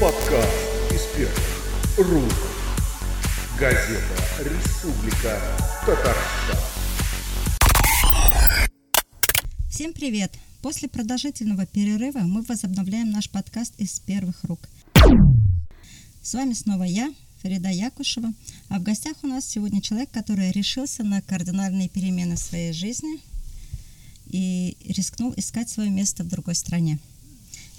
Подкаст 0.00 0.92
из 0.92 1.00
первых 1.16 1.98
рук. 1.98 2.32
Газета 3.58 4.22
«Республика 4.38 5.40
Татарстан». 5.84 6.56
Всем 9.68 9.92
привет! 9.92 10.32
После 10.62 10.88
продолжительного 10.88 11.66
перерыва 11.66 12.20
мы 12.20 12.42
возобновляем 12.42 13.10
наш 13.10 13.28
подкаст 13.28 13.74
из 13.78 13.98
первых 13.98 14.44
рук. 14.44 14.68
С 16.22 16.32
вами 16.34 16.52
снова 16.52 16.84
я, 16.84 17.12
Фарида 17.42 17.70
Якушева, 17.70 18.32
а 18.68 18.78
в 18.78 18.84
гостях 18.84 19.16
у 19.24 19.26
нас 19.26 19.46
сегодня 19.46 19.82
человек, 19.82 20.12
который 20.12 20.52
решился 20.52 21.02
на 21.02 21.22
кардинальные 21.22 21.88
перемены 21.88 22.36
в 22.36 22.38
своей 22.38 22.72
жизни 22.72 23.20
и 24.26 24.76
рискнул 24.84 25.34
искать 25.36 25.68
свое 25.68 25.90
место 25.90 26.22
в 26.22 26.28
другой 26.28 26.54
стране. 26.54 27.00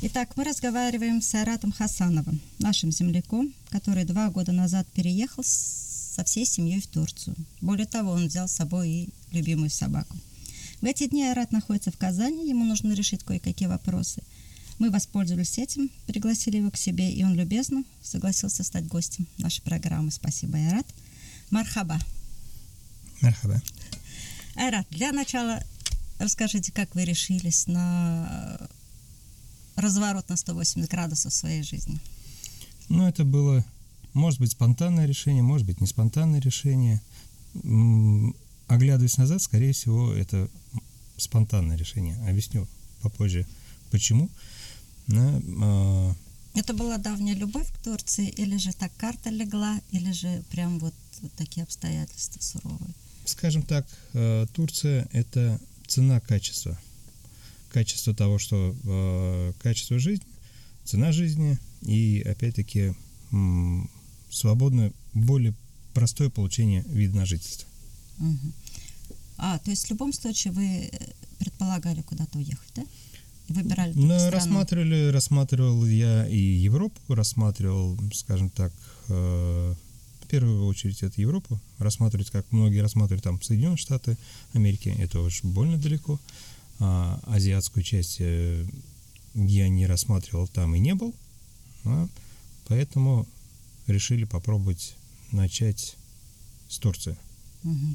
Итак, 0.01 0.37
мы 0.37 0.45
разговариваем 0.45 1.21
с 1.21 1.35
Айратом 1.35 1.73
Хасановым, 1.73 2.39
нашим 2.59 2.89
земляком, 2.89 3.53
который 3.69 4.05
два 4.05 4.29
года 4.29 4.53
назад 4.53 4.87
переехал 4.93 5.43
со 5.43 6.23
всей 6.23 6.45
семьей 6.45 6.79
в 6.79 6.87
Турцию. 6.87 7.35
Более 7.59 7.85
того, 7.85 8.11
он 8.11 8.27
взял 8.27 8.47
с 8.47 8.53
собой 8.53 8.89
и 8.89 9.09
любимую 9.33 9.69
собаку. 9.69 10.15
В 10.79 10.85
эти 10.85 11.07
дни 11.07 11.25
Айрат 11.25 11.51
находится 11.51 11.91
в 11.91 11.97
Казани, 11.97 12.47
ему 12.47 12.63
нужно 12.63 12.93
решить 12.93 13.25
кое-какие 13.25 13.67
вопросы. 13.67 14.23
Мы 14.77 14.89
воспользовались 14.89 15.57
этим, 15.57 15.91
пригласили 16.07 16.55
его 16.55 16.71
к 16.71 16.77
себе, 16.77 17.11
и 17.11 17.21
он 17.25 17.35
любезно 17.35 17.83
согласился 18.01 18.63
стать 18.63 18.87
гостем 18.87 19.27
нашей 19.37 19.63
программы. 19.63 20.11
Спасибо, 20.11 20.57
Айрат. 20.57 20.87
Мархаба. 21.49 21.99
Мархаба. 23.19 23.61
Айрат, 24.55 24.87
для 24.91 25.11
начала 25.11 25.61
расскажите, 26.19 26.71
как 26.71 26.95
вы 26.95 27.03
решились 27.03 27.67
на 27.67 28.69
разворот 29.79 30.29
на 30.29 30.37
180 30.37 30.89
градусов 30.89 31.33
в 31.33 31.35
своей 31.35 31.63
жизни? 31.63 31.99
Ну, 32.89 33.07
это 33.07 33.23
было, 33.23 33.63
может 34.13 34.39
быть, 34.39 34.51
спонтанное 34.51 35.05
решение, 35.05 35.43
может 35.43 35.65
быть, 35.65 35.81
не 35.81 35.87
спонтанное 35.87 36.41
решение. 36.41 37.01
Оглядываясь 38.67 39.17
назад, 39.17 39.41
скорее 39.41 39.73
всего, 39.73 40.13
это 40.13 40.49
спонтанное 41.17 41.77
решение. 41.77 42.17
Объясню 42.27 42.67
попозже, 43.01 43.45
почему. 43.91 44.29
Но, 45.07 46.13
э... 46.53 46.59
Это 46.59 46.73
была 46.73 46.97
давняя 46.97 47.35
любовь 47.35 47.71
к 47.71 47.77
Турции, 47.83 48.27
или 48.27 48.57
же 48.57 48.73
так 48.73 48.91
карта 48.97 49.29
легла, 49.29 49.79
или 49.91 50.11
же 50.11 50.43
прям 50.51 50.79
вот, 50.79 50.93
вот 51.21 51.31
такие 51.33 51.63
обстоятельства 51.63 52.41
суровые? 52.41 52.93
Скажем 53.25 53.61
так, 53.61 53.87
э, 54.13 54.47
Турция– 54.53 55.07
это 55.11 55.59
цена 55.87 56.19
качества– 56.19 56.79
качество 57.69 58.13
того, 58.13 58.39
что 58.39 58.75
э, 58.83 59.53
качество 59.61 59.99
жизни, 59.99 60.25
цена 60.83 61.11
жизни 61.11 61.57
и, 61.81 62.21
опять-таки, 62.21 62.93
м, 63.31 63.89
свободное, 64.29 64.91
более 65.13 65.53
простое 65.93 66.29
получение 66.29 66.83
вида 66.87 67.17
на 67.17 67.25
жительство. 67.25 67.67
Угу. 68.19 68.53
А, 69.37 69.57
то 69.59 69.71
есть 69.71 69.85
в 69.85 69.89
любом 69.89 70.13
случае 70.13 70.53
вы 70.53 70.65
э, 70.65 70.89
предполагали 71.39 72.01
куда-то 72.01 72.37
уехать, 72.37 72.71
да? 72.75 72.83
И 73.47 73.53
выбирали 73.53 73.93
Ну, 73.95 74.29
рассматривали, 74.29 75.11
рассматривал 75.11 75.85
я 75.85 76.27
и 76.27 76.37
Европу, 76.37 76.99
рассматривал, 77.07 77.97
скажем 78.13 78.49
так, 78.49 78.73
э, 79.07 79.73
в 80.21 80.27
первую 80.27 80.65
очередь 80.65 81.01
это 81.01 81.19
Европу, 81.21 81.59
рассматривать, 81.79 82.29
как 82.29 82.45
многие 82.51 82.79
рассматривают 82.79 83.23
там 83.23 83.41
Соединенные 83.41 83.77
Штаты 83.77 84.17
Америки, 84.53 84.93
это 84.99 85.21
уж 85.21 85.43
больно 85.43 85.77
далеко. 85.77 86.19
А, 86.79 87.19
азиатскую 87.27 87.83
часть 87.83 88.17
э, 88.19 88.65
я 89.33 89.67
не 89.67 89.85
рассматривал 89.85 90.47
там 90.47 90.75
и 90.75 90.79
не 90.79 90.95
был, 90.95 91.13
а, 91.83 92.07
поэтому 92.67 93.27
решили 93.87 94.23
попробовать 94.23 94.95
начать 95.31 95.97
с 96.69 96.77
Турции. 96.79 97.17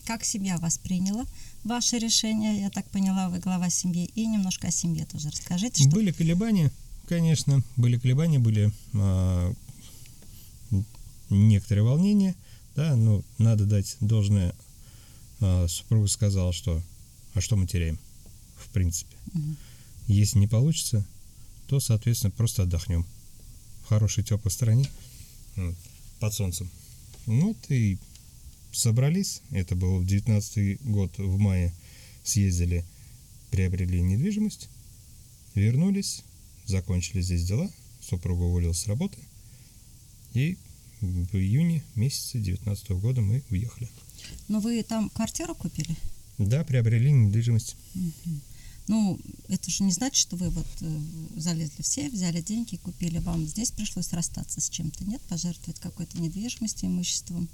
Как 0.05 0.25
семья 0.25 0.59
восприняла 0.59 1.25
ваше 1.65 1.99
решение? 1.99 2.61
Я 2.61 2.71
так 2.71 2.85
поняла, 2.91 3.31
вы 3.31 3.39
глава 3.39 3.71
семьи. 3.71 4.11
И 4.15 4.27
немножко 4.27 4.69
о 4.69 4.71
семье 4.71 5.07
тоже 5.07 5.31
расскажите. 5.31 5.83
Что... 5.83 5.91
Были 5.91 6.13
колебания, 6.13 6.71
конечно, 7.09 7.63
были 7.77 7.99
колебания, 7.99 8.39
были 8.39 8.71
а, 8.93 9.55
некоторые 11.31 11.85
волнения. 11.85 12.35
Да, 12.77 12.95
ну, 12.97 13.25
надо 13.39 13.65
дать 13.65 13.97
должное. 14.01 14.55
А, 15.41 15.67
супруга 15.69 16.09
сказала, 16.09 16.53
что 16.53 16.83
а 17.33 17.41
что 17.41 17.57
мы 17.57 17.67
теряем? 17.67 17.99
В 18.75 18.77
принципе. 18.77 19.17
Угу. 19.33 19.57
Если 20.09 20.39
не 20.41 20.49
получится, 20.49 21.07
то, 21.69 21.79
соответственно, 21.79 22.33
просто 22.33 22.65
отдохнем 22.65 23.07
в 23.85 23.87
хорошей 23.87 24.25
теплой 24.25 24.51
стороне 24.51 24.91
под 26.19 26.35
солнцем. 26.35 26.69
Ну 27.27 27.49
вот 27.49 27.71
и 27.71 27.99
собрались. 28.73 29.43
Это 29.53 29.77
был 29.77 30.03
19 30.03 30.83
год 30.83 31.17
в 31.19 31.39
мае. 31.39 31.73
Съездили, 32.25 32.85
приобрели 33.51 34.01
недвижимость, 34.03 34.69
вернулись, 35.55 36.23
закончили 36.67 37.21
здесь 37.21 37.45
дела. 37.45 37.71
Супруга 38.01 38.43
уволилась 38.43 38.81
с 38.81 38.89
работы. 38.89 39.19
И 40.33 40.59
в 41.01 41.37
июне 41.37 41.85
месяце 41.95 42.41
19 42.41 42.91
года 42.93 43.21
мы 43.21 43.45
уехали. 43.51 43.89
Но 44.49 44.59
вы 44.59 44.83
там 44.83 45.11
квартиру 45.11 45.55
купили? 45.55 45.97
Да, 46.39 46.65
приобрели 46.65 47.13
недвижимость. 47.13 47.77
Угу. 47.95 48.41
Ну, 48.87 49.19
это 49.49 49.71
же 49.71 49.83
не 49.83 49.93
значит, 49.93 50.17
что 50.17 50.37
вы 50.37 50.51
вот 50.51 50.67
э, 50.81 51.01
залезли 51.37 51.83
в 51.83 51.87
сейф, 51.87 52.13
взяли 52.13 52.43
деньги 52.43 52.75
и 52.75 52.79
купили. 52.79 53.19
Вам 53.19 53.47
здесь 53.47 53.71
пришлось 53.71 54.13
расстаться 54.13 54.61
с 54.61 54.69
чем-то, 54.69 55.05
нет? 55.05 55.23
Пожертвовать 55.23 55.81
какой-то 55.81 56.21
недвижимостью, 56.21 56.89
имуществом? 56.91 57.49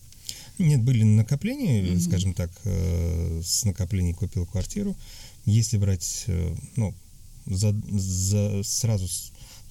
Нет, 0.58 0.82
были 0.82 1.04
накопления, 1.04 1.92
угу. 1.92 2.00
скажем 2.00 2.34
так, 2.34 2.50
э, 2.64 3.42
с 3.44 3.64
накоплений 3.64 4.12
купил 4.12 4.44
квартиру. 4.44 4.96
Если 5.44 5.78
брать, 5.78 6.26
ну, 6.76 6.94
за, 7.46 7.74
за, 7.90 8.62
сразу 8.64 9.08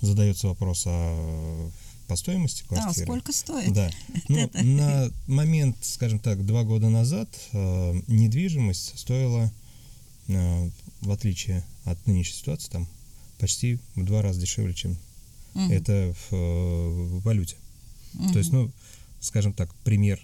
задается 0.02 0.48
вопрос 0.48 0.84
о 0.88 1.72
по 2.08 2.16
стоимости 2.16 2.64
квартиры. 2.68 3.04
А, 3.04 3.06
сколько 3.06 3.32
стоит? 3.32 3.72
Да. 3.72 3.92
Ну, 4.30 4.50
на 4.54 5.12
момент, 5.28 5.78
скажем 5.82 6.18
так, 6.20 6.44
два 6.44 6.64
года 6.64 6.90
назад 6.90 7.30
недвижимость 7.54 8.98
стоила 8.98 9.52
в 11.02 11.12
отличие 11.12 11.64
от 11.86 12.06
нынешней 12.08 12.38
ситуации, 12.38 12.70
там 12.70 12.88
почти 13.38 13.80
в 13.96 14.04
два 14.04 14.22
раза 14.22 14.40
дешевле, 14.40 14.74
чем 14.74 14.98
угу. 15.54 15.72
это 15.72 16.14
в, 16.14 16.32
в 16.32 17.22
валюте. 17.24 17.58
Угу. 18.16 18.34
То 18.34 18.40
есть, 18.40 18.52
ну, 18.52 18.72
скажем 19.20 19.54
так, 19.54 19.74
пример, 19.84 20.20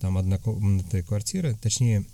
там 0.00 0.18
однокомнатная 0.18 1.02
квартира, 1.02 1.54
точнее, 1.54 2.04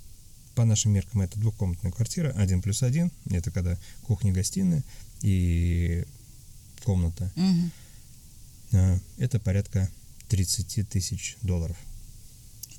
по 0.55 0.65
нашим 0.65 0.93
меркам 0.93 1.23
это 1.23 1.39
двухкомнатная 1.39 1.93
квартира, 1.93 2.31
один 2.31 2.61
плюс 2.61 2.83
один, 2.83 3.11
это 3.31 3.51
когда 3.51 3.79
кухня-гостиная 4.03 4.83
и 5.23 6.05
комната. 6.85 7.33
Угу. 7.37 9.01
Это 9.19 9.39
порядка 9.41 9.89
30 10.29 10.89
тысяч 10.89 11.37
долларов. 11.43 11.77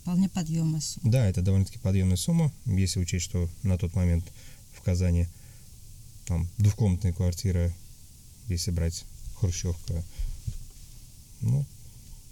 Вполне 0.01 0.27
подъемная 0.27 0.81
сумма. 0.81 1.11
Да, 1.11 1.25
это 1.25 1.41
довольно-таки 1.41 1.79
подъемная 1.79 2.17
сумма, 2.17 2.51
если 2.65 2.99
учесть, 2.99 3.25
что 3.25 3.49
на 3.63 3.77
тот 3.77 3.95
момент 3.95 4.25
Казани. 4.83 5.27
Там 6.25 6.47
двухкомнатная 6.57 7.13
квартира, 7.13 7.73
если 8.47 8.71
брать 8.71 9.05
Хрущевка, 9.35 10.03
ну, 11.41 11.65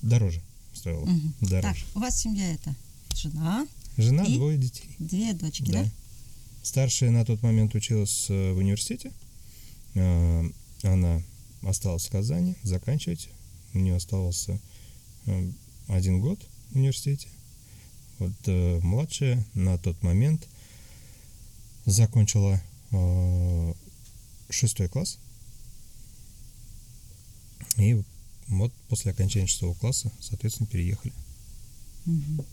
дороже 0.01 0.41
стоила. 0.73 1.03
Угу. 1.03 1.33
Дороже. 1.41 1.61
Так, 1.61 1.95
у 1.95 1.99
вас 1.99 2.21
семья 2.21 2.53
это 2.53 2.73
жена? 3.15 3.67
Жена, 3.97 4.23
и 4.23 4.35
двое 4.35 4.57
детей. 4.57 4.89
Две 4.99 5.33
дочки, 5.33 5.71
да? 5.71 5.83
да? 5.83 5.89
Старшая 6.63 7.11
на 7.11 7.25
тот 7.25 7.43
момент 7.43 7.75
училась 7.75 8.27
э, 8.29 8.53
в 8.53 8.57
университете. 8.57 9.11
Э, 9.95 10.49
она 10.83 11.21
осталась 11.63 12.05
в 12.05 12.11
Казани 12.11 12.55
заканчивать. 12.63 13.29
У 13.73 13.79
нее 13.79 13.95
оставался 13.95 14.59
э, 15.25 15.51
один 15.87 16.21
год 16.21 16.39
в 16.71 16.75
университете. 16.77 17.27
Вот 18.19 18.31
младшая 18.83 19.43
на 19.55 19.77
тот 19.77 20.01
момент– 20.03 20.47
закончила 21.85 22.61
э, 22.91 23.73
шестой 24.49 24.87
класс. 24.87 25.17
И 27.77 28.01
вот 28.47 28.73
после 28.89 29.11
окончания 29.11 29.47
шестого 29.47 29.73
класса, 29.73 30.11
соответственно, 30.19 30.67
переехали. 30.67 31.13
Угу. 32.05 32.45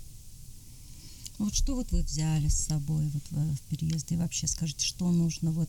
Вот 1.38 1.54
что 1.54 1.74
вот 1.74 1.90
вы 1.92 2.02
взяли 2.02 2.48
с 2.48 2.66
собой 2.66 3.08
вот 3.08 3.22
в, 3.30 3.54
в 3.56 3.60
переезд? 3.62 4.10
И 4.12 4.16
вообще 4.16 4.46
скажите, 4.46 4.84
что 4.84 5.10
нужно 5.10 5.52
вот 5.52 5.68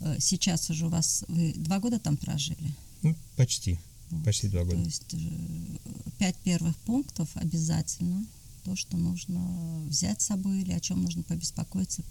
э, 0.00 0.16
сейчас 0.20 0.70
уже 0.70 0.86
у 0.86 0.90
вас, 0.90 1.24
вы 1.28 1.52
два 1.56 1.80
года 1.80 1.98
там 1.98 2.16
прожили? 2.16 2.74
Ну, 3.02 3.16
почти, 3.36 3.78
вот. 4.10 4.24
почти 4.24 4.48
два 4.48 4.64
года. 4.64 4.76
То 4.76 4.84
есть 4.84 5.14
э, 5.14 5.78
пять 6.18 6.36
первых 6.36 6.76
пунктов 6.78 7.28
обязательно, 7.34 8.24
то, 8.64 8.76
что 8.76 8.96
нужно 8.96 9.84
взять 9.88 10.22
с 10.22 10.26
собой 10.26 10.62
или 10.62 10.72
о 10.72 10.80
чем 10.80 11.02
нужно 11.02 11.22
побеспокоиться 11.22 12.02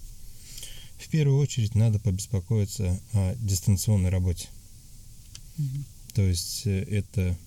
в 0.98 1.10
первую 1.10 1.40
очередь 1.40 1.76
надо 1.76 2.00
побеспокоиться 2.00 3.00
о 3.14 3.36
дистанционной 3.36 4.10
работе. 4.10 4.48
Угу. 5.58 5.84
То 6.14 6.22
есть 6.22 6.66
э, 6.66 6.84
это 6.84 7.38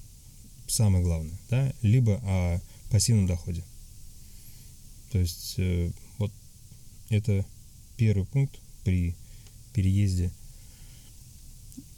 самое 0.66 1.04
главное, 1.04 1.37
да, 1.50 1.72
либо 1.82 2.20
о 2.25 2.60
пассивном 2.90 3.26
доходе. 3.26 3.62
То 5.12 5.19
есть 5.19 5.54
э, 5.58 5.90
вот 6.19 6.32
это 7.08 7.44
первый 7.96 8.26
пункт 8.26 8.58
при 8.84 9.14
переезде. 9.72 10.31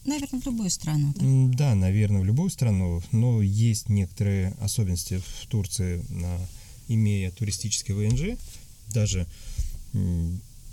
Наверное, 0.05 0.41
в 0.41 0.47
любую 0.47 0.71
страну. 0.71 1.13
Да, 1.17 1.57
Да, 1.57 1.75
наверное, 1.75 2.21
в 2.23 2.25
любую 2.25 2.51
страну, 2.51 3.03
но 3.13 3.43
есть 3.43 3.89
некоторые 3.89 4.55
особенности 4.61 5.19
в 5.19 5.47
Турции, 5.49 6.03
имея 6.89 7.31
туристический 7.31 7.95
ВНЖ, 7.95 8.39
даже 8.89 9.27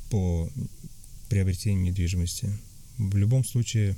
по 0.10 0.50
приобретению 1.30 1.84
недвижимости. 1.84 2.52
В 2.98 3.16
любом 3.18 3.44
случае 3.44 3.96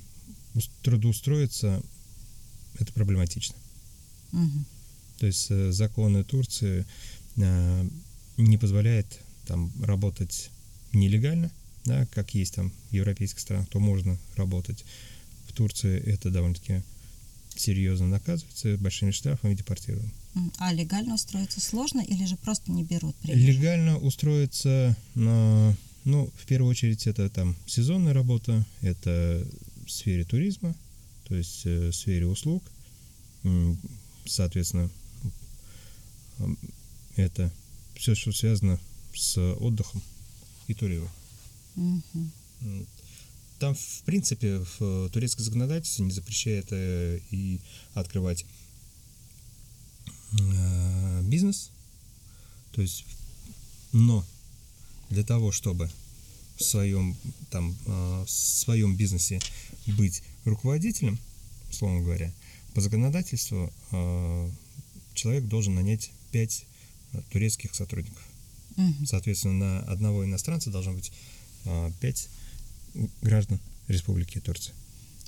ус- 0.55 0.69
трудоустроиться 0.81 1.81
это 2.79 2.91
проблематично. 2.93 3.55
Мгм. 4.31 4.65
То 5.19 5.25
есть 5.27 5.47
э, 5.49 5.71
законы 5.71 6.23
Турции 6.23 6.85
э, 7.37 7.89
не 8.37 8.57
позволяют 8.57 9.19
там 9.45 9.71
работать 9.83 10.49
нелегально, 10.93 11.51
да, 11.85 12.05
как 12.07 12.33
есть 12.35 12.55
там 12.55 12.71
в 12.89 12.93
европейских 12.93 13.39
странах, 13.39 13.67
то 13.69 13.79
можно 13.79 14.17
работать. 14.35 14.83
В 15.47 15.53
Турции 15.53 15.99
это 15.99 16.29
довольно-таки 16.29 16.83
серьезно 17.55 18.07
наказывается 18.07 18.77
большими 18.77 19.11
штрафами 19.11 19.53
и 19.53 19.55
депортированием. 19.55 20.13
М, 20.35 20.51
А 20.59 20.71
легально 20.73 21.15
устроиться 21.15 21.59
сложно 21.61 22.01
или 22.01 22.25
же 22.25 22.35
просто 22.37 22.71
не 22.71 22.83
берут 22.83 23.15
приезжих? 23.17 23.47
Легально 23.55 23.97
устроиться 23.97 24.95
на, 25.15 25.75
ну, 26.05 26.31
в 26.37 26.45
первую 26.45 26.69
очередь 26.69 27.07
это 27.07 27.29
там 27.29 27.55
сезонная 27.65 28.13
работа, 28.13 28.65
это 28.81 29.45
в 29.85 29.91
сфере 29.91 30.23
туризма, 30.23 30.75
то 31.25 31.35
есть 31.35 31.65
э, 31.65 31.89
в 31.89 31.95
сфере 31.95 32.25
услуг, 32.25 32.63
соответственно, 34.25 34.89
это 37.15 37.51
все, 37.95 38.13
что 38.15 38.31
связано 38.31 38.79
с 39.13 39.37
отдыхом 39.37 40.01
и 40.67 40.73
туризмом. 40.73 41.09
М, 41.75 42.03
Там, 43.59 43.73
в 43.73 44.01
принципе, 44.05 44.59
в 44.59 44.81
э, 44.81 45.09
турецкое 45.11 45.43
законодательство 45.43 46.03
не 46.03 46.11
запрещает 46.11 46.67
э, 46.71 47.19
и 47.31 47.59
открывать 47.93 48.45
бизнес. 51.23 51.71
То 52.73 52.81
есть, 52.81 53.05
но 53.93 54.25
для 55.09 55.23
того, 55.23 55.51
чтобы 55.51 55.89
в 56.57 56.63
своем, 56.63 57.15
там, 57.49 57.75
э, 57.85 58.25
в 58.25 58.29
своем 58.29 58.95
бизнесе 58.95 59.39
быть 59.85 60.23
руководителем, 60.45 61.19
условно 61.69 62.01
говоря, 62.01 62.33
по 62.73 62.81
законодательству 62.81 63.71
э, 63.91 64.51
человек 65.13 65.45
должен 65.45 65.75
нанять 65.75 66.11
5 66.31 66.65
турецких 67.31 67.73
сотрудников. 67.73 68.23
Соответственно, 69.05 69.53
на 69.53 69.79
одного 69.91 70.23
иностранца 70.23 70.69
должно 70.69 70.93
быть 70.93 71.11
а, 71.65 71.91
пять 71.99 72.29
граждан 73.21 73.59
Республики 73.87 74.39
Турция. 74.39 74.75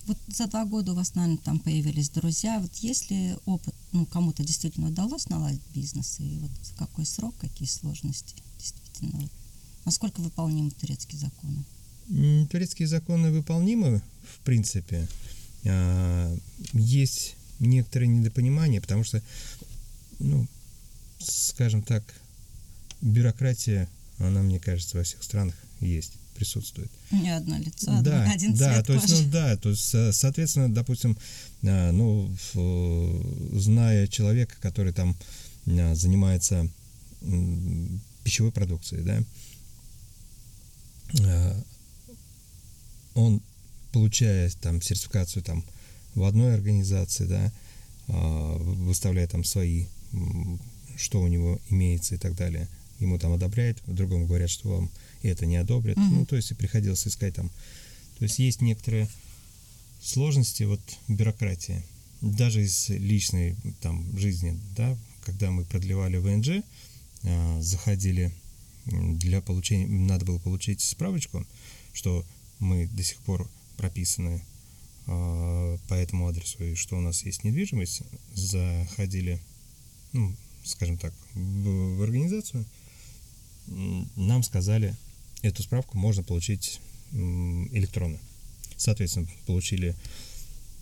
Вот 0.05 0.17
за 0.27 0.47
два 0.47 0.65
года 0.65 0.91
у 0.91 0.95
вас, 0.95 1.15
наверное, 1.15 1.37
там 1.37 1.59
появились 1.59 2.09
друзья. 2.09 2.59
Вот 2.59 2.75
есть 2.77 3.09
ли 3.09 3.35
опыт, 3.45 3.73
ну, 3.91 4.05
кому-то 4.05 4.43
действительно 4.43 4.87
удалось 4.87 5.29
наладить 5.29 5.61
бизнес, 5.73 6.19
и 6.19 6.37
вот 6.39 6.51
за 6.63 6.73
какой 6.75 7.05
срок, 7.05 7.35
какие 7.39 7.67
сложности 7.67 8.35
действительно? 8.57 9.19
Вот 9.21 9.31
Насколько 9.89 10.21
выполнимы 10.21 10.69
турецкие 10.69 11.19
законы? 11.19 12.45
Турецкие 12.51 12.87
законы 12.87 13.31
выполнимы, 13.31 14.03
в 14.35 14.39
принципе. 14.45 15.07
А, 15.65 16.37
Есть 16.73 17.35
некоторые 17.59 18.07
недопонимания, 18.07 18.81
потому 18.81 19.03
что, 19.03 19.19
ну, 20.19 20.45
скажем 21.17 21.81
так, 21.81 22.03
бюрократия, 23.01 23.89
она, 24.19 24.43
мне 24.43 24.59
кажется, 24.59 24.95
во 24.95 25.01
всех 25.03 25.23
странах 25.23 25.55
есть, 25.81 26.11
присутствует. 26.35 26.91
Не 27.09 27.31
одно 27.35 27.57
лицо, 27.57 27.87
да, 28.03 28.21
одно- 28.21 28.31
один 28.35 28.53
да, 28.53 28.73
цвет 28.75 28.85
то 28.85 28.93
есть, 28.93 29.07
кожи. 29.07 29.23
ну 29.25 29.31
да, 29.31 29.57
то 29.57 29.69
есть, 29.69 29.89
со- 29.89 30.13
соответственно, 30.13 30.71
допустим, 30.71 31.17
а, 31.63 31.91
ну, 31.91 32.31
зная 33.59 34.05
человека, 34.05 34.55
который 34.61 34.93
там 34.93 35.15
а, 35.65 35.95
занимается 35.95 36.69
пищевой 38.23 38.51
продукцией, 38.51 39.03
да, 39.03 39.23
он, 43.15 43.41
получая 43.91 44.49
там 44.61 44.81
сертификацию 44.81 45.43
там 45.43 45.63
в 46.15 46.23
одной 46.23 46.53
организации, 46.53 47.25
да, 47.25 47.51
а, 48.07 48.57
выставляя 48.57 49.27
там 49.27 49.43
свои, 49.43 49.85
что 50.97 51.21
у 51.21 51.27
него 51.27 51.59
имеется 51.69 52.15
и 52.15 52.17
так 52.17 52.35
далее, 52.35 52.67
ему 52.99 53.17
там 53.17 53.33
одобряет, 53.33 53.81
в 53.85 53.93
другом 53.93 54.25
говорят, 54.25 54.49
что 54.49 54.69
вам 54.69 54.91
это 55.23 55.45
не 55.45 55.57
одобрят. 55.57 55.97
Мгм. 55.97 56.19
Ну, 56.19 56.25
то 56.25 56.35
есть 56.35 56.51
и 56.51 56.55
приходилось 56.55 57.07
искать 57.07 57.35
там. 57.35 57.49
То 58.17 58.23
есть 58.23 58.39
есть 58.39 58.61
некоторые 58.61 59.07
сложности 60.01 60.63
вот 60.63 60.81
бюрократии. 61.07 61.83
Даже 62.21 62.63
из 62.63 62.89
личной 62.89 63.55
там 63.81 64.17
жизни, 64.17 64.59
да, 64.75 64.97
когда 65.23 65.51
мы 65.51 65.63
продлевали 65.63 66.17
ВНЖ, 66.17 66.63
а, 67.23 67.61
заходили 67.61 68.31
для 68.89 69.41
получения, 69.41 69.87
надо 69.87 70.25
было 70.25 70.39
получить 70.39 70.81
справочку, 70.81 71.45
что 71.93 72.25
мы 72.59 72.87
до 72.87 73.03
сих 73.03 73.17
пор 73.19 73.49
прописаны 73.77 74.43
а, 75.07 75.77
по 75.87 75.93
этому 75.93 76.27
адресу 76.27 76.63
и 76.63 76.75
что 76.75 76.97
у 76.97 77.01
нас 77.01 77.23
есть 77.25 77.43
недвижимость, 77.43 78.01
заходили, 78.33 79.41
ну, 80.13 80.35
скажем 80.63 80.97
так, 80.97 81.13
в, 81.33 81.97
в 81.97 82.03
организацию, 82.03 82.65
нам 84.15 84.43
сказали, 84.43 84.95
эту 85.41 85.63
справку 85.63 85.97
можно 85.97 86.23
получить 86.23 86.79
электронно. 87.11 88.19
Соответственно, 88.77 89.27
получили 89.45 89.95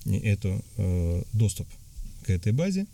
эту 0.06 0.64
э, 0.78 1.24
доступ 1.34 1.68
к 2.24 2.30
этой 2.30 2.52
базе, 2.52 2.86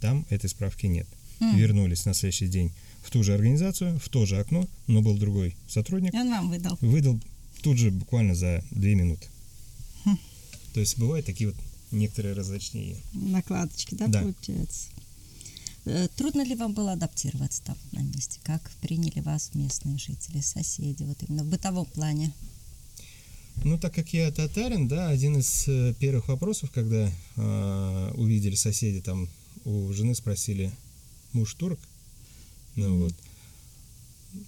там 0.00 0.26
этой 0.30 0.48
справки 0.48 0.86
нет. 0.86 1.06
М. 1.40 1.56
Вернулись 1.56 2.04
на 2.04 2.14
следующий 2.14 2.46
день 2.46 2.72
в 3.04 3.10
ту 3.10 3.22
же 3.22 3.34
организацию, 3.34 3.98
в 3.98 4.08
то 4.08 4.24
же 4.26 4.38
окно, 4.40 4.66
но 4.86 5.02
был 5.02 5.16
другой 5.18 5.54
сотрудник, 5.68 6.14
он 6.14 6.30
вам 6.30 6.48
выдал. 6.50 6.78
выдал 6.80 7.20
тут 7.62 7.78
же 7.78 7.90
буквально 7.90 8.34
за 8.34 8.64
две 8.70 8.94
минуты. 8.94 9.26
Хм. 10.04 10.18
То 10.72 10.80
есть 10.80 10.98
бывают 10.98 11.26
такие 11.26 11.50
вот 11.50 11.56
некоторые 11.92 12.34
различные. 12.34 12.96
Накладочки, 13.12 13.94
да, 13.94 14.06
Да. 14.08 14.22
получается? 14.22 14.88
Э, 15.84 16.08
Трудно 16.16 16.42
ли 16.44 16.54
вам 16.54 16.72
было 16.72 16.92
адаптироваться 16.92 17.62
там 17.62 17.76
на 17.92 18.00
месте? 18.00 18.40
Как 18.42 18.70
приняли 18.80 19.20
вас 19.20 19.50
местные 19.54 19.98
жители, 19.98 20.40
соседи, 20.40 21.02
вот 21.04 21.18
именно 21.28 21.44
в 21.44 21.48
бытовом 21.48 21.84
плане? 21.86 22.32
Ну, 23.64 23.78
так 23.78 23.94
как 23.94 24.12
я 24.12 24.30
татарин, 24.32 24.88
да, 24.88 25.08
один 25.10 25.36
из 25.38 25.68
э, 25.68 25.94
первых 26.00 26.28
вопросов, 26.28 26.70
когда 26.70 27.10
э, 27.36 28.12
увидели 28.16 28.54
соседи, 28.56 29.00
там 29.00 29.28
у 29.64 29.92
жены 29.92 30.14
спросили, 30.14 30.72
муж 31.32 31.54
турок? 31.54 31.78
Ну 32.76 33.04
вот. 33.04 33.14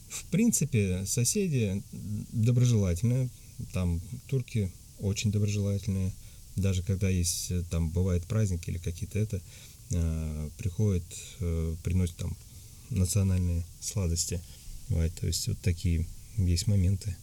В 0.08 0.24
принципе, 0.26 1.04
соседи 1.06 1.82
доброжелательные, 2.32 3.28
там 3.72 4.00
турки 4.26 4.72
очень 4.98 5.30
доброжелательные, 5.30 6.12
даже 6.56 6.82
когда 6.82 7.08
есть, 7.08 7.50
э, 7.50 7.62
там, 7.70 7.90
бывают 7.90 8.26
праздники 8.26 8.70
или 8.70 8.78
какие-то 8.78 9.18
это, 9.18 9.40
э, 9.90 10.50
приходят, 10.58 11.04
э, 11.40 11.76
приносят 11.84 12.16
там 12.16 12.36
национальные 12.90 13.64
сладости, 13.80 14.40
бывает, 14.88 15.14
то 15.14 15.26
есть 15.26 15.46
вот 15.48 15.60
такие 15.60 16.06
есть 16.36 16.66
моменты. 16.66 17.16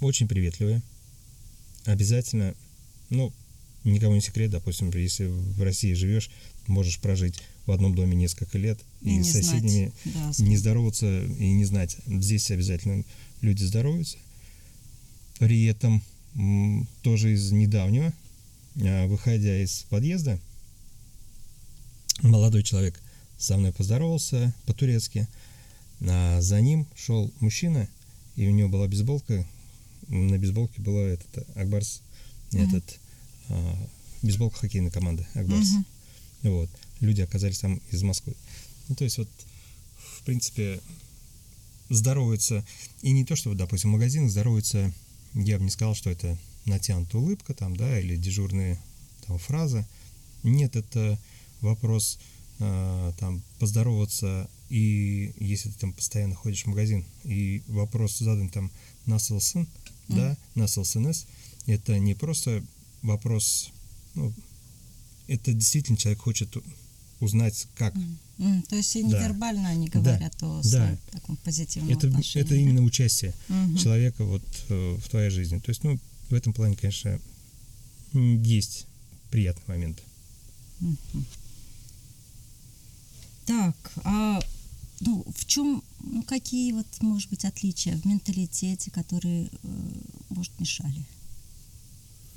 Очень 0.00 0.28
приветливые. 0.28 0.82
Обязательно, 1.84 2.54
ну, 3.10 3.32
никому 3.84 4.14
не 4.14 4.20
секрет, 4.20 4.50
допустим, 4.50 4.90
если 4.90 5.26
в 5.26 5.62
России 5.62 5.92
живешь, 5.94 6.30
можешь 6.66 7.00
прожить 7.00 7.40
в 7.68 7.70
одном 7.70 7.94
доме 7.94 8.16
несколько 8.16 8.56
лет 8.56 8.80
и, 9.02 9.16
не 9.16 9.22
с 9.22 9.32
знать, 9.32 9.44
соседями 9.44 9.92
да, 10.06 10.32
не 10.38 10.56
здороваться 10.56 11.24
и 11.24 11.52
не 11.52 11.66
знать. 11.66 11.98
Здесь 12.06 12.50
обязательно 12.50 13.04
люди 13.42 13.62
здороваются. 13.62 14.16
При 15.38 15.64
этом 15.66 16.02
тоже 17.02 17.34
из 17.34 17.52
недавнего, 17.52 18.14
а, 18.80 19.06
выходя 19.06 19.62
из 19.62 19.84
подъезда, 19.90 20.40
молодой 22.22 22.62
человек 22.62 22.98
со 23.36 23.58
мной 23.58 23.72
поздоровался 23.72 24.54
по-турецки, 24.64 25.28
а 26.00 26.40
за 26.40 26.62
ним 26.62 26.86
шел 26.96 27.30
мужчина, 27.40 27.86
и 28.36 28.46
у 28.48 28.50
него 28.50 28.70
была 28.70 28.88
бейсболка, 28.88 29.46
на 30.08 30.38
бейсболке 30.38 30.80
была 30.80 31.02
этот 31.02 31.46
Акбарс, 31.54 32.00
Мгм. 32.52 32.62
этот 32.62 32.98
а, 33.50 33.88
бейсболка 34.22 34.56
хоккейной 34.60 34.90
команды 34.90 35.26
Акбарс. 35.34 35.68
Мгм. 35.68 35.84
Вот. 36.44 36.70
Люди 37.00 37.20
оказались 37.20 37.58
там 37.58 37.80
из 37.90 38.02
Москвы. 38.02 38.34
Ну, 38.88 38.94
то 38.94 39.04
есть 39.04 39.18
вот, 39.18 39.28
в 40.18 40.22
принципе, 40.24 40.80
здороваются, 41.88 42.64
и 43.02 43.12
не 43.12 43.24
то, 43.24 43.36
что, 43.36 43.54
допустим, 43.54 43.90
в 43.90 43.94
магазинах 43.94 44.30
здороваются, 44.30 44.92
я 45.34 45.58
бы 45.58 45.64
не 45.64 45.70
сказал, 45.70 45.94
что 45.94 46.10
это 46.10 46.36
натянутая 46.66 47.22
улыбка 47.22 47.54
там, 47.54 47.76
да, 47.76 47.98
или 47.98 48.16
дежурные 48.16 48.78
там 49.26 49.38
фраза. 49.38 49.86
Нет, 50.42 50.76
это 50.76 51.18
вопрос 51.60 52.18
э, 52.58 53.12
там 53.18 53.42
поздороваться, 53.58 54.48
и 54.68 55.34
если 55.38 55.70
ты 55.70 55.78
там 55.78 55.92
постоянно 55.92 56.34
ходишь 56.34 56.64
в 56.64 56.66
магазин, 56.66 57.04
и 57.24 57.62
вопрос 57.68 58.18
задан 58.18 58.48
там 58.48 58.70
насылсын, 59.06 59.62
mm. 59.62 60.16
да, 60.16 60.36
насылсынес, 60.54 61.26
это 61.66 61.98
не 61.98 62.14
просто 62.14 62.62
вопрос, 63.02 63.70
ну, 64.14 64.32
это 65.26 65.52
действительно 65.52 65.98
человек 65.98 66.20
хочет 66.20 66.56
узнать, 67.20 67.66
как. 67.76 67.94
Mm. 67.94 68.16
Mm, 68.38 68.62
то 68.68 68.76
есть 68.76 68.94
и 68.94 69.02
невербально 69.02 69.64
да. 69.64 69.68
они 69.70 69.88
говорят 69.88 70.36
да. 70.40 70.46
о 70.46 70.62
своем 70.62 70.98
да. 71.06 71.18
таком 71.18 71.36
позитивном 71.36 71.96
это, 71.96 72.06
отношении. 72.06 72.46
Это 72.46 72.54
именно 72.54 72.82
участие 72.82 73.34
mm-hmm. 73.48 73.78
человека 73.78 74.24
вот 74.24 74.44
э, 74.68 74.96
в 74.96 75.08
твоей 75.08 75.30
жизни. 75.30 75.58
То 75.58 75.70
есть, 75.70 75.82
ну, 75.82 75.98
в 76.30 76.34
этом 76.34 76.52
плане, 76.52 76.76
конечно, 76.76 77.18
есть 78.12 78.86
приятный 79.30 79.64
момент. 79.66 80.02
Mm-hmm. 80.80 81.24
Так, 83.46 83.92
а 84.04 84.40
ну, 85.00 85.24
в 85.34 85.44
чем, 85.46 85.82
ну, 86.00 86.22
какие 86.22 86.72
вот, 86.72 86.86
может 87.00 87.30
быть, 87.30 87.44
отличия 87.44 87.96
в 87.96 88.04
менталитете, 88.04 88.90
которые, 88.90 89.48
э, 89.62 89.92
может, 90.28 90.58
мешали 90.60 91.04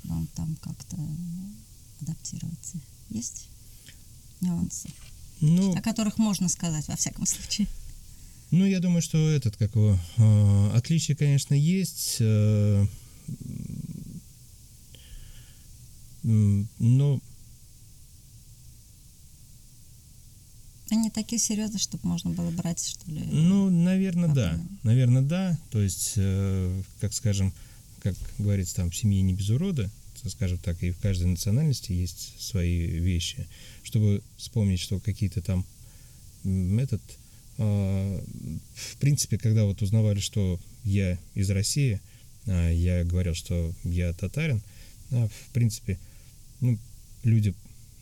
вам 0.04 0.26
там 0.34 0.56
как-то 0.56 0.96
адаптироваться? 2.00 2.78
Есть 3.10 3.48
нюансы? 4.42 4.88
Ну, 5.40 5.74
о 5.76 5.80
которых 5.80 6.18
можно 6.18 6.48
сказать, 6.48 6.86
во 6.88 6.96
всяком 6.96 7.26
случае. 7.26 7.66
Ну, 8.50 8.66
я 8.66 8.80
думаю, 8.80 9.00
что 9.02 9.18
этот, 9.30 9.56
как 9.56 9.74
его, 9.74 9.98
э, 10.18 10.70
отличия, 10.74 11.16
конечно, 11.16 11.54
есть, 11.54 12.18
э, 12.20 12.86
но 16.22 17.20
Они 20.90 21.08
такие 21.08 21.38
серьезные, 21.38 21.78
чтобы 21.78 22.06
можно 22.06 22.30
было 22.30 22.50
брать, 22.50 22.86
что 22.86 23.10
ли? 23.10 23.24
Ну, 23.24 23.70
наверное, 23.70 24.28
да. 24.28 24.60
Наверное, 24.82 25.22
да. 25.22 25.58
То 25.70 25.80
есть, 25.80 26.12
э, 26.16 26.82
как 27.00 27.14
скажем, 27.14 27.54
как 28.02 28.14
говорится, 28.38 28.76
там 28.76 28.90
в 28.90 28.96
семье 28.96 29.22
не 29.22 29.32
без 29.32 29.48
урода, 29.48 29.90
скажем 30.30 30.58
так, 30.58 30.82
и 30.82 30.90
в 30.90 30.98
каждой 30.98 31.26
национальности 31.26 31.92
есть 31.92 32.40
свои 32.40 32.86
вещи. 32.86 33.46
Чтобы 33.82 34.22
вспомнить, 34.36 34.80
что 34.80 35.00
какие-то 35.00 35.42
там 35.42 35.66
этот, 36.44 37.02
э, 37.58 38.24
в 38.74 38.96
принципе, 38.96 39.38
когда 39.38 39.64
вот 39.64 39.82
узнавали, 39.82 40.20
что 40.20 40.60
я 40.84 41.18
из 41.34 41.50
России, 41.50 42.00
э, 42.46 42.72
я 42.74 43.04
говорил, 43.04 43.34
что 43.34 43.72
я 43.84 44.12
татарин, 44.12 44.62
а, 45.10 45.28
в 45.28 45.52
принципе, 45.52 45.98
ну, 46.60 46.78
люди 47.22 47.54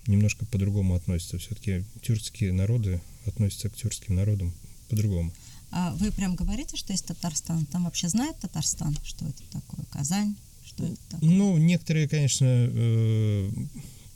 немножко 0.06 0.46
по-другому 0.46 0.94
относятся. 0.94 1.38
Все-таки 1.38 1.84
тюркские 2.02 2.52
народы 2.52 3.00
относятся 3.26 3.68
к 3.68 3.76
тюркским 3.76 4.14
народам 4.14 4.52
по-другому. 4.88 5.32
А 5.72 5.92
вы 5.94 6.10
прям 6.10 6.34
говорите, 6.34 6.76
что 6.76 6.92
есть 6.92 7.06
Татарстан? 7.06 7.64
Там 7.66 7.84
вообще 7.84 8.08
знают 8.08 8.38
Татарстан, 8.40 8.96
что 9.04 9.26
это 9.26 9.42
такое? 9.52 9.84
Казань? 9.92 10.36
Что 10.80 10.92
это 10.92 11.02
такое? 11.10 11.30
Ну, 11.30 11.58
некоторые, 11.58 12.08
конечно, 12.08 12.46
э, 12.48 13.50